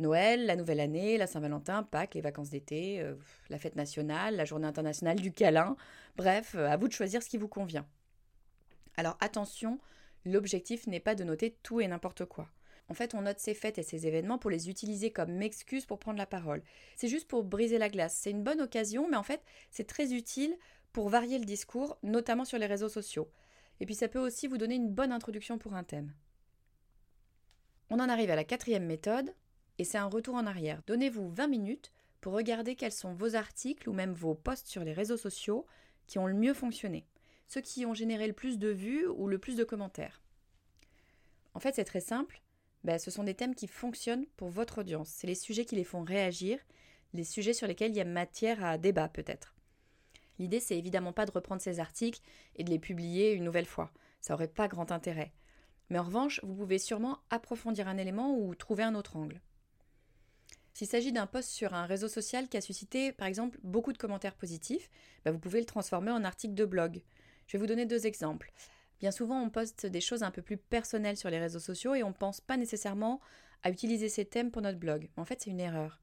Noël, 0.00 0.46
la 0.46 0.56
nouvelle 0.56 0.80
année, 0.80 1.16
la 1.16 1.28
Saint-Valentin, 1.28 1.84
Pâques, 1.84 2.14
les 2.14 2.20
vacances 2.20 2.50
d'été, 2.50 3.00
euh, 3.00 3.14
la 3.50 3.60
fête 3.60 3.76
nationale, 3.76 4.34
la 4.34 4.44
journée 4.44 4.66
internationale 4.66 5.20
du 5.20 5.32
câlin. 5.32 5.76
Bref, 6.16 6.56
euh, 6.56 6.68
à 6.68 6.76
vous 6.76 6.88
de 6.88 6.92
choisir 6.92 7.22
ce 7.22 7.28
qui 7.28 7.38
vous 7.38 7.46
convient. 7.46 7.86
Alors 8.96 9.16
attention, 9.20 9.78
l'objectif 10.24 10.88
n'est 10.88 10.98
pas 10.98 11.14
de 11.14 11.22
noter 11.22 11.56
tout 11.62 11.80
et 11.80 11.86
n'importe 11.86 12.24
quoi. 12.24 12.48
En 12.88 12.94
fait, 12.94 13.14
on 13.14 13.22
note 13.22 13.38
ces 13.38 13.54
fêtes 13.54 13.78
et 13.78 13.82
ces 13.82 14.06
événements 14.06 14.38
pour 14.38 14.50
les 14.50 14.68
utiliser 14.68 15.10
comme 15.10 15.40
excuse 15.40 15.86
pour 15.86 15.98
prendre 15.98 16.18
la 16.18 16.26
parole. 16.26 16.62
C'est 16.96 17.08
juste 17.08 17.28
pour 17.28 17.44
briser 17.44 17.78
la 17.78 17.88
glace. 17.88 18.14
C'est 18.14 18.30
une 18.30 18.42
bonne 18.42 18.60
occasion, 18.60 19.08
mais 19.08 19.16
en 19.16 19.22
fait, 19.22 19.42
c'est 19.70 19.86
très 19.86 20.12
utile 20.12 20.54
pour 20.92 21.08
varier 21.08 21.38
le 21.38 21.46
discours, 21.46 21.98
notamment 22.02 22.44
sur 22.44 22.58
les 22.58 22.66
réseaux 22.66 22.88
sociaux. 22.88 23.30
Et 23.80 23.86
puis 23.86 23.94
ça 23.94 24.08
peut 24.08 24.20
aussi 24.20 24.46
vous 24.46 24.58
donner 24.58 24.76
une 24.76 24.90
bonne 24.90 25.12
introduction 25.12 25.58
pour 25.58 25.74
un 25.74 25.82
thème. 25.82 26.12
On 27.90 28.00
en 28.00 28.08
arrive 28.08 28.30
à 28.30 28.36
la 28.36 28.44
quatrième 28.44 28.86
méthode, 28.86 29.34
et 29.78 29.84
c'est 29.84 29.98
un 29.98 30.06
retour 30.06 30.34
en 30.34 30.46
arrière. 30.46 30.82
Donnez-vous 30.86 31.28
20 31.30 31.48
minutes 31.48 31.92
pour 32.20 32.34
regarder 32.34 32.76
quels 32.76 32.92
sont 32.92 33.14
vos 33.14 33.34
articles 33.34 33.88
ou 33.88 33.92
même 33.92 34.12
vos 34.12 34.34
posts 34.34 34.68
sur 34.68 34.84
les 34.84 34.92
réseaux 34.92 35.16
sociaux 35.16 35.66
qui 36.06 36.18
ont 36.18 36.26
le 36.26 36.34
mieux 36.34 36.54
fonctionné, 36.54 37.06
ceux 37.48 37.60
qui 37.60 37.86
ont 37.86 37.94
généré 37.94 38.26
le 38.26 38.32
plus 38.32 38.58
de 38.58 38.68
vues 38.68 39.06
ou 39.06 39.26
le 39.26 39.38
plus 39.38 39.56
de 39.56 39.64
commentaires. 39.64 40.22
En 41.54 41.60
fait, 41.60 41.74
c'est 41.74 41.84
très 41.84 42.00
simple, 42.00 42.40
ben, 42.84 42.98
ce 42.98 43.10
sont 43.10 43.24
des 43.24 43.34
thèmes 43.34 43.54
qui 43.54 43.66
fonctionnent 43.66 44.26
pour 44.36 44.50
votre 44.50 44.78
audience. 44.78 45.08
C'est 45.08 45.26
les 45.26 45.34
sujets 45.34 45.64
qui 45.64 45.74
les 45.74 45.84
font 45.84 46.04
réagir, 46.04 46.58
les 47.14 47.24
sujets 47.24 47.54
sur 47.54 47.66
lesquels 47.66 47.92
il 47.92 47.96
y 47.96 48.00
a 48.00 48.04
matière 48.04 48.62
à 48.64 48.78
débat 48.78 49.08
peut-être. 49.08 49.54
L'idée, 50.38 50.60
c'est 50.60 50.78
évidemment 50.78 51.12
pas 51.12 51.26
de 51.26 51.32
reprendre 51.32 51.62
ces 51.62 51.80
articles 51.80 52.20
et 52.56 52.64
de 52.64 52.70
les 52.70 52.78
publier 52.78 53.32
une 53.32 53.44
nouvelle 53.44 53.66
fois. 53.66 53.90
Ça 54.20 54.34
n'aurait 54.34 54.48
pas 54.48 54.68
grand 54.68 54.92
intérêt. 54.92 55.32
Mais 55.90 55.98
en 55.98 56.04
revanche, 56.04 56.40
vous 56.42 56.54
pouvez 56.54 56.78
sûrement 56.78 57.18
approfondir 57.30 57.88
un 57.88 57.98
élément 57.98 58.36
ou 58.36 58.54
trouver 58.54 58.82
un 58.82 58.94
autre 58.94 59.16
angle. 59.16 59.40
S'il 60.72 60.88
s'agit 60.88 61.12
d'un 61.12 61.26
post 61.26 61.50
sur 61.50 61.72
un 61.72 61.86
réseau 61.86 62.08
social 62.08 62.48
qui 62.48 62.56
a 62.56 62.60
suscité, 62.60 63.12
par 63.12 63.28
exemple, 63.28 63.58
beaucoup 63.62 63.92
de 63.92 63.98
commentaires 63.98 64.34
positifs, 64.34 64.90
ben, 65.24 65.30
vous 65.30 65.38
pouvez 65.38 65.60
le 65.60 65.66
transformer 65.66 66.10
en 66.10 66.24
article 66.24 66.54
de 66.54 66.64
blog. 66.64 67.02
Je 67.46 67.52
vais 67.56 67.60
vous 67.60 67.68
donner 67.68 67.86
deux 67.86 68.06
exemples. 68.06 68.52
Bien 69.00 69.10
souvent, 69.10 69.40
on 69.40 69.50
poste 69.50 69.86
des 69.86 70.00
choses 70.00 70.22
un 70.22 70.30
peu 70.30 70.42
plus 70.42 70.56
personnelles 70.56 71.16
sur 71.16 71.30
les 71.30 71.38
réseaux 71.38 71.58
sociaux 71.58 71.94
et 71.94 72.02
on 72.02 72.08
ne 72.08 72.14
pense 72.14 72.40
pas 72.40 72.56
nécessairement 72.56 73.20
à 73.62 73.70
utiliser 73.70 74.08
ces 74.08 74.24
thèmes 74.24 74.50
pour 74.50 74.62
notre 74.62 74.78
blog. 74.78 75.08
En 75.16 75.24
fait, 75.24 75.40
c'est 75.42 75.50
une 75.50 75.60
erreur. 75.60 76.00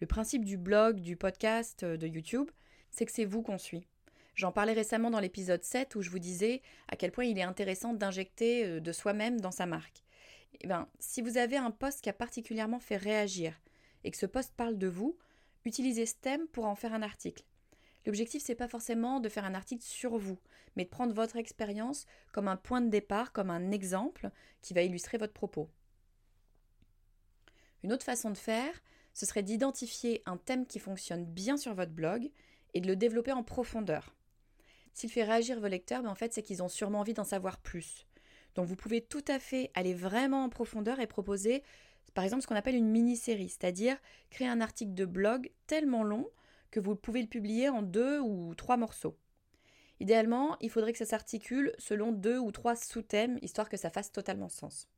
Le 0.00 0.06
principe 0.06 0.44
du 0.44 0.56
blog, 0.56 1.00
du 1.00 1.16
podcast, 1.16 1.84
euh, 1.84 1.96
de 1.96 2.06
YouTube, 2.06 2.50
c'est 2.90 3.06
que 3.06 3.12
c'est 3.12 3.24
vous 3.24 3.42
qu'on 3.42 3.58
suit. 3.58 3.86
J'en 4.34 4.50
parlais 4.50 4.72
récemment 4.72 5.10
dans 5.10 5.20
l'épisode 5.20 5.62
7 5.62 5.94
où 5.94 6.02
je 6.02 6.10
vous 6.10 6.18
disais 6.18 6.62
à 6.88 6.96
quel 6.96 7.12
point 7.12 7.24
il 7.24 7.38
est 7.38 7.42
intéressant 7.42 7.92
d'injecter 7.92 8.64
euh, 8.64 8.80
de 8.80 8.92
soi-même 8.92 9.40
dans 9.40 9.50
sa 9.50 9.66
marque. 9.66 10.02
Eh 10.60 10.66
bien, 10.66 10.88
si 10.98 11.22
vous 11.22 11.36
avez 11.36 11.56
un 11.56 11.70
post 11.70 12.00
qui 12.00 12.08
a 12.08 12.14
particulièrement 12.14 12.80
fait 12.80 12.96
réagir 12.96 13.60
et 14.04 14.10
que 14.10 14.16
ce 14.16 14.26
post 14.26 14.54
parle 14.56 14.78
de 14.78 14.88
vous, 14.88 15.16
utilisez 15.64 16.06
ce 16.06 16.14
thème 16.20 16.46
pour 16.48 16.66
en 16.66 16.74
faire 16.74 16.94
un 16.94 17.02
article. 17.02 17.44
L'objectif, 18.06 18.42
c'est 18.42 18.54
pas 18.54 18.68
forcément 18.68 19.20
de 19.20 19.28
faire 19.28 19.44
un 19.44 19.54
article 19.54 19.84
sur 19.84 20.18
vous, 20.18 20.38
mais 20.76 20.84
de 20.84 20.90
prendre 20.90 21.14
votre 21.14 21.36
expérience 21.36 22.06
comme 22.32 22.48
un 22.48 22.56
point 22.56 22.80
de 22.80 22.88
départ, 22.88 23.32
comme 23.32 23.50
un 23.50 23.70
exemple 23.70 24.30
qui 24.60 24.74
va 24.74 24.82
illustrer 24.82 25.18
votre 25.18 25.32
propos. 25.32 25.68
Une 27.82 27.92
autre 27.92 28.04
façon 28.04 28.30
de 28.30 28.38
faire, 28.38 28.72
ce 29.14 29.26
serait 29.26 29.42
d'identifier 29.42 30.22
un 30.26 30.36
thème 30.36 30.66
qui 30.66 30.78
fonctionne 30.78 31.24
bien 31.24 31.56
sur 31.56 31.74
votre 31.74 31.92
blog 31.92 32.30
et 32.74 32.80
de 32.80 32.86
le 32.86 32.96
développer 32.96 33.32
en 33.32 33.42
profondeur. 33.42 34.14
S'il 34.94 35.10
fait 35.10 35.24
réagir 35.24 35.60
vos 35.60 35.68
lecteurs, 35.68 36.02
ben 36.02 36.10
en 36.10 36.14
fait, 36.14 36.32
c'est 36.32 36.42
qu'ils 36.42 36.62
ont 36.62 36.68
sûrement 36.68 37.00
envie 37.00 37.14
d'en 37.14 37.24
savoir 37.24 37.58
plus. 37.58 38.06
Donc 38.54 38.66
vous 38.66 38.76
pouvez 38.76 39.00
tout 39.00 39.24
à 39.28 39.38
fait 39.38 39.70
aller 39.74 39.94
vraiment 39.94 40.44
en 40.44 40.48
profondeur 40.48 41.00
et 41.00 41.06
proposer 41.06 41.62
par 42.14 42.24
exemple 42.24 42.42
ce 42.42 42.46
qu'on 42.46 42.56
appelle 42.56 42.74
une 42.74 42.90
mini-série, 42.90 43.48
c'est-à-dire 43.48 43.96
créer 44.30 44.48
un 44.48 44.60
article 44.60 44.92
de 44.92 45.06
blog 45.06 45.50
tellement 45.66 46.04
long 46.04 46.28
que 46.72 46.80
vous 46.80 46.96
pouvez 46.96 47.22
le 47.22 47.28
publier 47.28 47.68
en 47.68 47.82
deux 47.82 48.18
ou 48.18 48.56
trois 48.56 48.76
morceaux. 48.76 49.16
Idéalement, 50.00 50.56
il 50.60 50.70
faudrait 50.70 50.90
que 50.90 50.98
ça 50.98 51.04
s'articule 51.04 51.72
selon 51.78 52.10
deux 52.10 52.38
ou 52.38 52.50
trois 52.50 52.74
sous-thèmes, 52.74 53.38
histoire 53.42 53.68
que 53.68 53.76
ça 53.76 53.90
fasse 53.90 54.10
totalement 54.10 54.48
sens. 54.48 54.88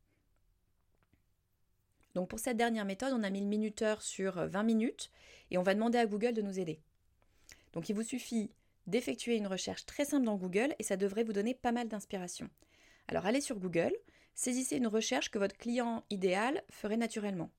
Donc 2.15 2.29
pour 2.29 2.39
cette 2.39 2.57
dernière 2.57 2.85
méthode, 2.85 3.13
on 3.13 3.23
a 3.23 3.29
mis 3.29 3.41
le 3.41 3.47
minuteur 3.47 4.01
sur 4.01 4.47
20 4.47 4.63
minutes 4.63 5.11
et 5.51 5.59
on 5.59 5.63
va 5.63 5.75
demander 5.75 5.99
à 5.99 6.07
Google 6.07 6.33
de 6.33 6.43
nous 6.43 6.59
aider. 6.59 6.81
Donc 7.73 7.89
il 7.89 7.95
vous 7.95 8.05
suffit 8.05 8.51
d'effectuer 8.87 9.37
une 9.37 9.49
recherche 9.49 9.85
très 9.85 10.05
simple 10.05 10.25
dans 10.25 10.37
Google 10.37 10.75
et 10.79 10.85
ça 10.85 10.97
devrait 10.97 11.25
vous 11.25 11.33
donner 11.33 11.55
pas 11.55 11.73
mal 11.73 11.89
d'inspiration. 11.89 12.49
Alors 13.09 13.27
allez 13.27 13.41
sur 13.41 13.59
Google, 13.59 13.93
saisissez 14.35 14.77
une 14.77 14.87
recherche 14.87 15.31
que 15.31 15.39
votre 15.39 15.57
client 15.57 16.05
idéal 16.09 16.63
ferait 16.71 16.97
naturellement 16.97 17.51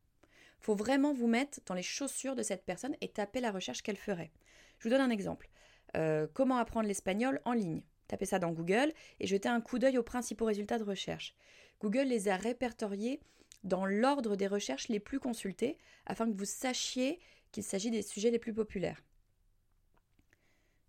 faut 0.60 0.76
vraiment 0.76 1.14
vous 1.14 1.28
mettre 1.28 1.60
dans 1.66 1.74
les 1.74 1.84
chaussures 1.84 2.36
de 2.36 2.44
cette 2.44 2.66
personne 2.66 2.96
et 3.02 3.10
taper 3.10 3.40
la 3.40 3.52
recherche 3.52 3.82
qu'elle 3.82 3.98
ferait. 3.98 4.32
Je 4.80 4.88
vous 4.88 4.90
donne 4.90 5.02
un 5.02 5.10
exemple. 5.10 5.50
Euh, 5.96 6.28
comment 6.34 6.58
apprendre 6.58 6.88
l'espagnol 6.88 7.42
en 7.46 7.54
ligne 7.54 7.84
Tapez 8.08 8.26
ça 8.26 8.40
dans 8.40 8.52
Google 8.52 8.92
et 9.20 9.28
jetez 9.28 9.50
un 9.50 9.62
coup 9.62 9.80
d'œil 9.80 9.98
aux 9.98 10.04
principaux 10.04 10.46
résultats 10.46 10.78
de 10.78 10.84
recherche. 10.84 11.36
Google 11.82 12.08
les 12.08 12.28
a 12.28 12.38
répertoriés 12.38 13.20
dans 13.64 13.86
l'ordre 13.86 14.36
des 14.36 14.48
recherches 14.48 14.90
les 14.90 15.00
plus 15.00 15.20
consultées 15.20 15.78
afin 16.06 16.32
que 16.32 16.38
vous 16.38 16.46
sachiez 16.46 17.20
qu'il 17.52 17.64
s'agit 17.64 17.92
des 17.92 18.02
sujets 18.02 18.32
les 18.32 18.40
plus 18.40 18.54
populaires. 18.54 19.02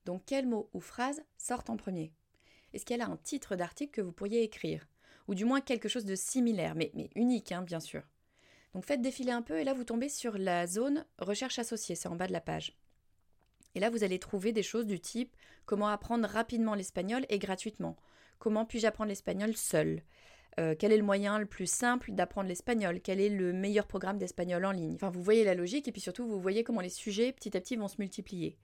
Donc 0.05 0.23
quels 0.27 0.47
mots 0.47 0.69
ou 0.75 0.81
phrases 0.81 1.23
sortent 1.39 1.71
en 1.71 1.77
premier? 1.77 2.13
Est-ce 2.73 2.85
qu'elle 2.85 3.01
a 3.01 3.07
un 3.07 3.17
titre 3.17 3.57
d'article 3.57 3.93
que 3.93 4.01
vous 4.01 4.13
pourriez 4.13 4.43
écrire? 4.43 4.87
Ou 5.29 5.35
du 5.35 5.45
moins 5.45 5.61
quelque 5.61 5.89
chose 5.89 6.05
de 6.05 6.15
similaire, 6.15 6.75
mais, 6.75 6.93
unique, 7.15 7.51
hein, 7.51 7.63
bien 7.63 7.81
sûr. 7.81 8.03
Donc 8.77 8.85
faites 8.85 9.01
défiler 9.01 9.33
un 9.33 9.41
peu 9.41 9.59
et 9.59 9.65
là 9.65 9.73
vous 9.73 9.85
tombez 9.85 10.11
sur 10.11 10.37
la 10.37 10.67
zone 10.67 11.07
recherche 11.19 11.59
associée, 11.59 11.95
c'est 11.95 12.11
en 12.11 12.15
bas 12.15 12.27
de 12.27 12.33
la 12.35 12.43
page. 12.43 12.77
Et 13.75 13.81
là 13.81 13.89
vous 13.89 14.05
allez 14.05 14.19
trouver 14.19 14.53
des 14.53 14.63
choses 14.63 14.85
du 14.85 15.01
type 15.01 15.35
comment 15.65 15.89
apprendre 15.89 16.29
rapidement 16.29 16.75
l'espagnol 16.75 17.25
et 17.31 17.39
gratuitement. 17.39 17.97
Comment 18.39 18.67
puis-je 18.67 18.87
apprendre 18.87 19.09
l'espagnol 19.09 19.57
seul? 19.57 20.03
Euh, 20.61 20.75
quel 20.79 20.93
est 20.93 20.99
le 20.99 21.03
moyen 21.03 21.39
le 21.39 21.47
plus 21.47 21.65
simple 21.65 22.13
d'apprendre 22.13 22.49
l'espagnol? 22.49 23.01
Quel 23.01 23.19
est 23.19 23.31
le 23.31 23.55
meilleur 23.55 23.87
programme 23.87 24.19
d'espagnol 24.19 24.63
en 24.67 24.73
ligne? 24.73 24.97
Enfin, 24.97 25.09
vous 25.09 25.23
voyez 25.23 25.45
la 25.45 25.55
logique 25.55 25.89
et 25.89 25.93
puis 25.93 26.03
surtout, 26.03 26.27
vous 26.27 26.39
voyez 26.39 26.63
comment 26.63 26.83
les 26.83 26.91
sujets 26.91 27.33
petit 27.33 27.57
à 27.57 27.63
petit 27.63 27.77
vont 27.77 27.89
se 27.89 27.97
multiplier. 27.99 28.59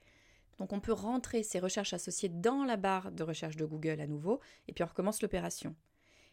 Donc, 0.59 0.75
on 0.75 0.81
peut 0.81 0.93
rentrer 0.93 1.43
ces 1.43 1.59
recherches 1.59 1.95
associées 1.95 2.29
dans 2.29 2.67
la 2.67 2.77
barre 2.77 3.13
de 3.13 3.23
recherche 3.23 3.57
de 3.57 3.65
Google 3.65 4.03
à 4.03 4.07
nouveau 4.07 4.41
et 4.69 4.75
puis 4.75 4.85
on 4.85 4.89
recommence 4.89 5.23
l'opération. 5.23 5.75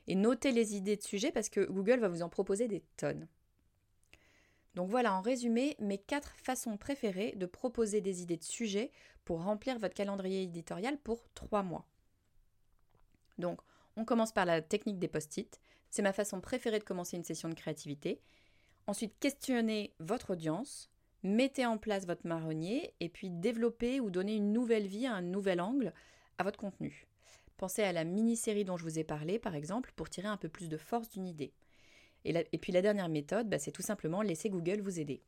Et 0.08 0.16
notez 0.16 0.52
les 0.52 0.76
idées 0.76 0.98
de 0.98 1.02
sujets 1.02 1.32
parce 1.32 1.48
que 1.48 1.62
Google 1.62 2.02
va 2.02 2.10
vous 2.10 2.24
en 2.24 2.30
proposer 2.30 2.68
des 2.68 2.84
tonnes. 2.98 3.30
Donc 4.76 4.90
voilà 4.90 5.16
en 5.16 5.22
résumé 5.22 5.76
mes 5.80 5.98
quatre 5.98 6.34
façons 6.38 6.78
préférées 6.78 7.34
de 7.36 7.46
proposer 7.46 8.02
des 8.02 8.22
idées 8.22 8.38
de 8.38 8.44
sujets 8.44 8.92
pour 9.26 9.44
remplir 9.44 9.80
votre 9.80 9.96
calendrier 9.96 10.44
éditorial 10.44 10.98
pour 10.98 11.28
trois 11.34 11.64
mois. 11.64 11.86
Donc 13.38 13.60
on 13.96 14.06
commence 14.06 14.32
par 14.32 14.46
la 14.46 14.62
technique 14.62 15.00
des 15.00 15.08
post-it. 15.08 15.60
C'est 15.90 16.02
ma 16.02 16.14
façon 16.14 16.40
préférée 16.40 16.80
de 16.80 16.84
commencer 16.84 17.18
une 17.18 17.24
session 17.24 17.50
de 17.50 17.56
créativité. 17.56 18.22
Ensuite, 18.88 19.18
questionnez 19.20 19.94
votre 20.00 20.32
audience, 20.32 20.90
mettez 21.24 21.66
en 21.66 21.78
place 21.78 22.06
votre 22.06 22.28
marronnier 22.28 22.94
et 23.00 23.10
puis 23.10 23.30
développez 23.30 24.00
ou 24.00 24.10
donnez 24.10 24.36
une 24.36 24.54
nouvelle 24.54 24.88
vie, 24.88 25.08
un 25.08 25.22
nouvel 25.22 25.62
angle 25.62 25.94
à 26.38 26.44
votre 26.44 26.60
contenu. 26.60 27.08
Pensez 27.58 27.84
à 27.84 27.92
la 27.92 28.06
mini-série 28.06 28.64
dont 28.64 28.78
je 28.78 28.84
vous 28.84 29.00
ai 29.00 29.04
parlé, 29.04 29.38
par 29.38 29.54
exemple, 29.54 29.92
pour 29.96 30.10
tirer 30.10 30.30
un 30.30 30.38
peu 30.38 30.48
plus 30.48 30.70
de 30.70 30.78
force 30.78 31.10
d'une 31.10 31.28
idée. 31.28 31.54
Et, 32.26 32.58
puis 32.58 32.72
la 32.72 32.82
dernière 32.82 33.10
méthode, 33.10 33.50
bah, 33.50 33.60
c'est 33.60 33.72
tout 33.72 33.82
simplement 33.82 34.22
laisser 34.22 34.50
Google 34.50 34.82
vous 34.82 35.00
aider. 35.00 35.22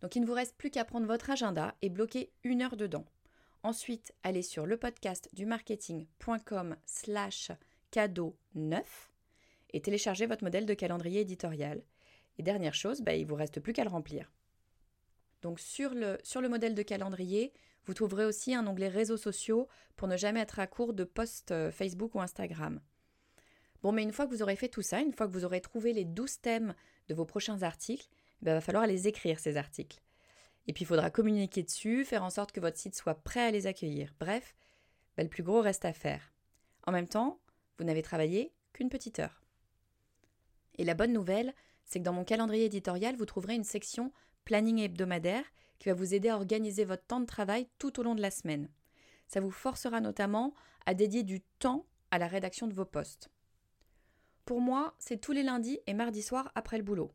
Donc 0.00 0.16
il 0.16 0.20
ne 0.20 0.26
vous 0.26 0.34
reste 0.34 0.56
plus 0.56 0.70
qu'à 0.70 0.84
prendre 0.84 1.06
votre 1.06 1.30
agenda 1.30 1.74
et 1.80 1.88
bloquer 1.88 2.32
une 2.44 2.62
heure 2.62 2.76
dedans. 2.76 3.06
Ensuite, 3.62 4.12
allez 4.24 4.42
sur 4.42 4.66
le 4.66 4.76
podcast 4.76 5.28
du 5.32 5.46
marketing.com 5.46 6.76
slash 6.84 7.52
cadeau 7.90 8.36
9 8.54 9.12
et 9.72 9.80
téléchargez 9.80 10.26
votre 10.26 10.44
modèle 10.44 10.66
de 10.66 10.74
calendrier 10.74 11.20
éditorial. 11.20 11.82
Et 12.38 12.42
dernière 12.42 12.74
chose, 12.74 13.02
bah, 13.02 13.14
il 13.14 13.22
ne 13.22 13.28
vous 13.28 13.36
reste 13.36 13.60
plus 13.60 13.72
qu'à 13.72 13.84
le 13.84 13.90
remplir. 13.90 14.30
Donc 15.42 15.58
sur 15.58 15.92
le, 15.94 16.48
modèle 16.48 16.74
de 16.74 16.82
calendrier, 16.82 17.52
vous 17.84 17.94
trouverez 17.94 18.24
aussi 18.24 18.54
un 18.54 18.66
onglet 18.66 18.88
réseaux 18.88 19.16
sociaux 19.16 19.68
pour 19.96 20.08
ne 20.08 20.16
jamais 20.16 20.40
être 20.40 20.60
à 20.60 20.66
court 20.66 20.92
de 20.92 21.04
posts 21.04 21.50
euh, 21.50 21.70
Facebook 21.70 22.14
ou 22.14 22.20
Instagram. 22.20 22.80
Bon, 23.82 23.92
mais 23.92 24.02
une 24.02 24.12
fois 24.12 24.26
que 24.26 24.30
vous 24.30 24.42
aurez 24.42 24.56
fait 24.56 24.68
tout 24.68 24.82
ça, 24.82 25.00
une 25.00 25.12
fois 25.12 25.26
que 25.26 25.32
vous 25.32 25.44
aurez 25.44 25.60
trouvé 25.60 25.92
les 25.92 26.04
12 26.04 26.40
thèmes 26.40 26.74
de 27.08 27.14
vos 27.14 27.24
prochains 27.24 27.62
articles, 27.62 28.08
il 28.40 28.46
va 28.46 28.60
falloir 28.60 28.86
les 28.86 29.08
écrire, 29.08 29.38
ces 29.38 29.56
articles. 29.56 30.00
Et 30.66 30.72
puis 30.72 30.84
il 30.84 30.86
faudra 30.86 31.10
communiquer 31.10 31.62
dessus, 31.62 32.04
faire 32.04 32.22
en 32.22 32.30
sorte 32.30 32.52
que 32.52 32.60
votre 32.60 32.78
site 32.78 32.94
soit 32.94 33.14
prêt 33.14 33.40
à 33.40 33.50
les 33.50 33.66
accueillir. 33.66 34.14
Bref, 34.20 34.54
bah, 35.16 35.24
le 35.24 35.28
plus 35.28 35.42
gros 35.42 35.60
reste 35.60 35.84
à 35.84 35.92
faire. 35.92 36.32
En 36.86 36.92
même 36.92 37.08
temps, 37.08 37.40
vous 37.78 37.84
n'avez 37.84 38.02
travaillé 38.02 38.52
qu'une 38.72 38.88
petite 38.88 39.18
heure. 39.18 39.42
Et 40.78 40.84
la 40.84 40.94
bonne 40.94 41.12
nouvelle, 41.12 41.52
c'est 41.84 41.98
que 41.98 42.04
dans 42.04 42.12
mon 42.12 42.24
calendrier 42.24 42.66
éditorial, 42.66 43.16
vous 43.16 43.26
trouverez 43.26 43.54
une 43.54 43.64
section 43.64 44.12
planning 44.44 44.78
hebdomadaire 44.78 45.44
qui 45.78 45.88
va 45.88 45.94
vous 45.94 46.14
aider 46.14 46.28
à 46.28 46.36
organiser 46.36 46.84
votre 46.84 47.04
temps 47.04 47.20
de 47.20 47.26
travail 47.26 47.68
tout 47.78 47.98
au 47.98 48.02
long 48.02 48.14
de 48.14 48.22
la 48.22 48.30
semaine. 48.30 48.68
Ça 49.26 49.40
vous 49.40 49.50
forcera 49.50 50.00
notamment 50.00 50.54
à 50.86 50.94
dédier 50.94 51.24
du 51.24 51.40
temps 51.58 51.86
à 52.10 52.18
la 52.18 52.28
rédaction 52.28 52.68
de 52.68 52.74
vos 52.74 52.84
posts. 52.84 53.30
Pour 54.44 54.60
moi, 54.60 54.94
c'est 54.98 55.20
tous 55.20 55.32
les 55.32 55.42
lundis 55.42 55.80
et 55.86 55.94
mardis 55.94 56.22
soirs 56.22 56.50
après 56.54 56.76
le 56.76 56.82
boulot. 56.82 57.12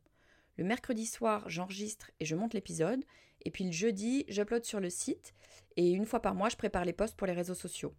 Le 0.57 0.63
mercredi 0.63 1.05
soir, 1.05 1.47
j'enregistre 1.49 2.11
et 2.19 2.25
je 2.25 2.35
monte 2.35 2.53
l'épisode. 2.53 3.03
Et 3.41 3.51
puis 3.51 3.65
le 3.65 3.71
jeudi, 3.71 4.25
j'upload 4.27 4.65
sur 4.65 4.79
le 4.79 4.89
site. 4.89 5.33
Et 5.75 5.91
une 5.91 6.05
fois 6.05 6.21
par 6.21 6.35
mois, 6.35 6.49
je 6.49 6.55
prépare 6.55 6.85
les 6.85 6.93
posts 6.93 7.15
pour 7.15 7.27
les 7.27 7.33
réseaux 7.33 7.53
sociaux. 7.53 7.93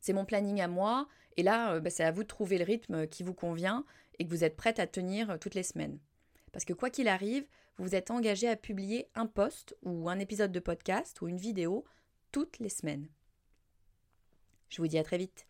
C'est 0.00 0.12
mon 0.12 0.24
planning 0.24 0.60
à 0.60 0.68
moi. 0.68 1.08
Et 1.36 1.42
là, 1.42 1.74
euh, 1.74 1.80
bah, 1.80 1.90
c'est 1.90 2.04
à 2.04 2.12
vous 2.12 2.22
de 2.22 2.28
trouver 2.28 2.58
le 2.58 2.64
rythme 2.64 3.06
qui 3.06 3.22
vous 3.22 3.34
convient 3.34 3.84
et 4.18 4.24
que 4.24 4.30
vous 4.30 4.44
êtes 4.44 4.56
prête 4.56 4.78
à 4.78 4.86
tenir 4.86 5.30
euh, 5.30 5.38
toutes 5.38 5.54
les 5.54 5.62
semaines. 5.62 5.98
Parce 6.52 6.64
que 6.64 6.72
quoi 6.72 6.90
qu'il 6.90 7.08
arrive, 7.08 7.46
vous 7.76 7.84
vous 7.84 7.94
êtes 7.94 8.10
engagé 8.10 8.48
à 8.48 8.56
publier 8.56 9.08
un 9.14 9.26
post 9.26 9.76
ou 9.82 10.08
un 10.08 10.18
épisode 10.20 10.52
de 10.52 10.60
podcast 10.60 11.20
ou 11.20 11.28
une 11.28 11.38
vidéo 11.38 11.84
toutes 12.30 12.58
les 12.60 12.68
semaines. 12.68 13.08
Je 14.68 14.80
vous 14.80 14.88
dis 14.88 14.98
à 14.98 15.04
très 15.04 15.18
vite. 15.18 15.46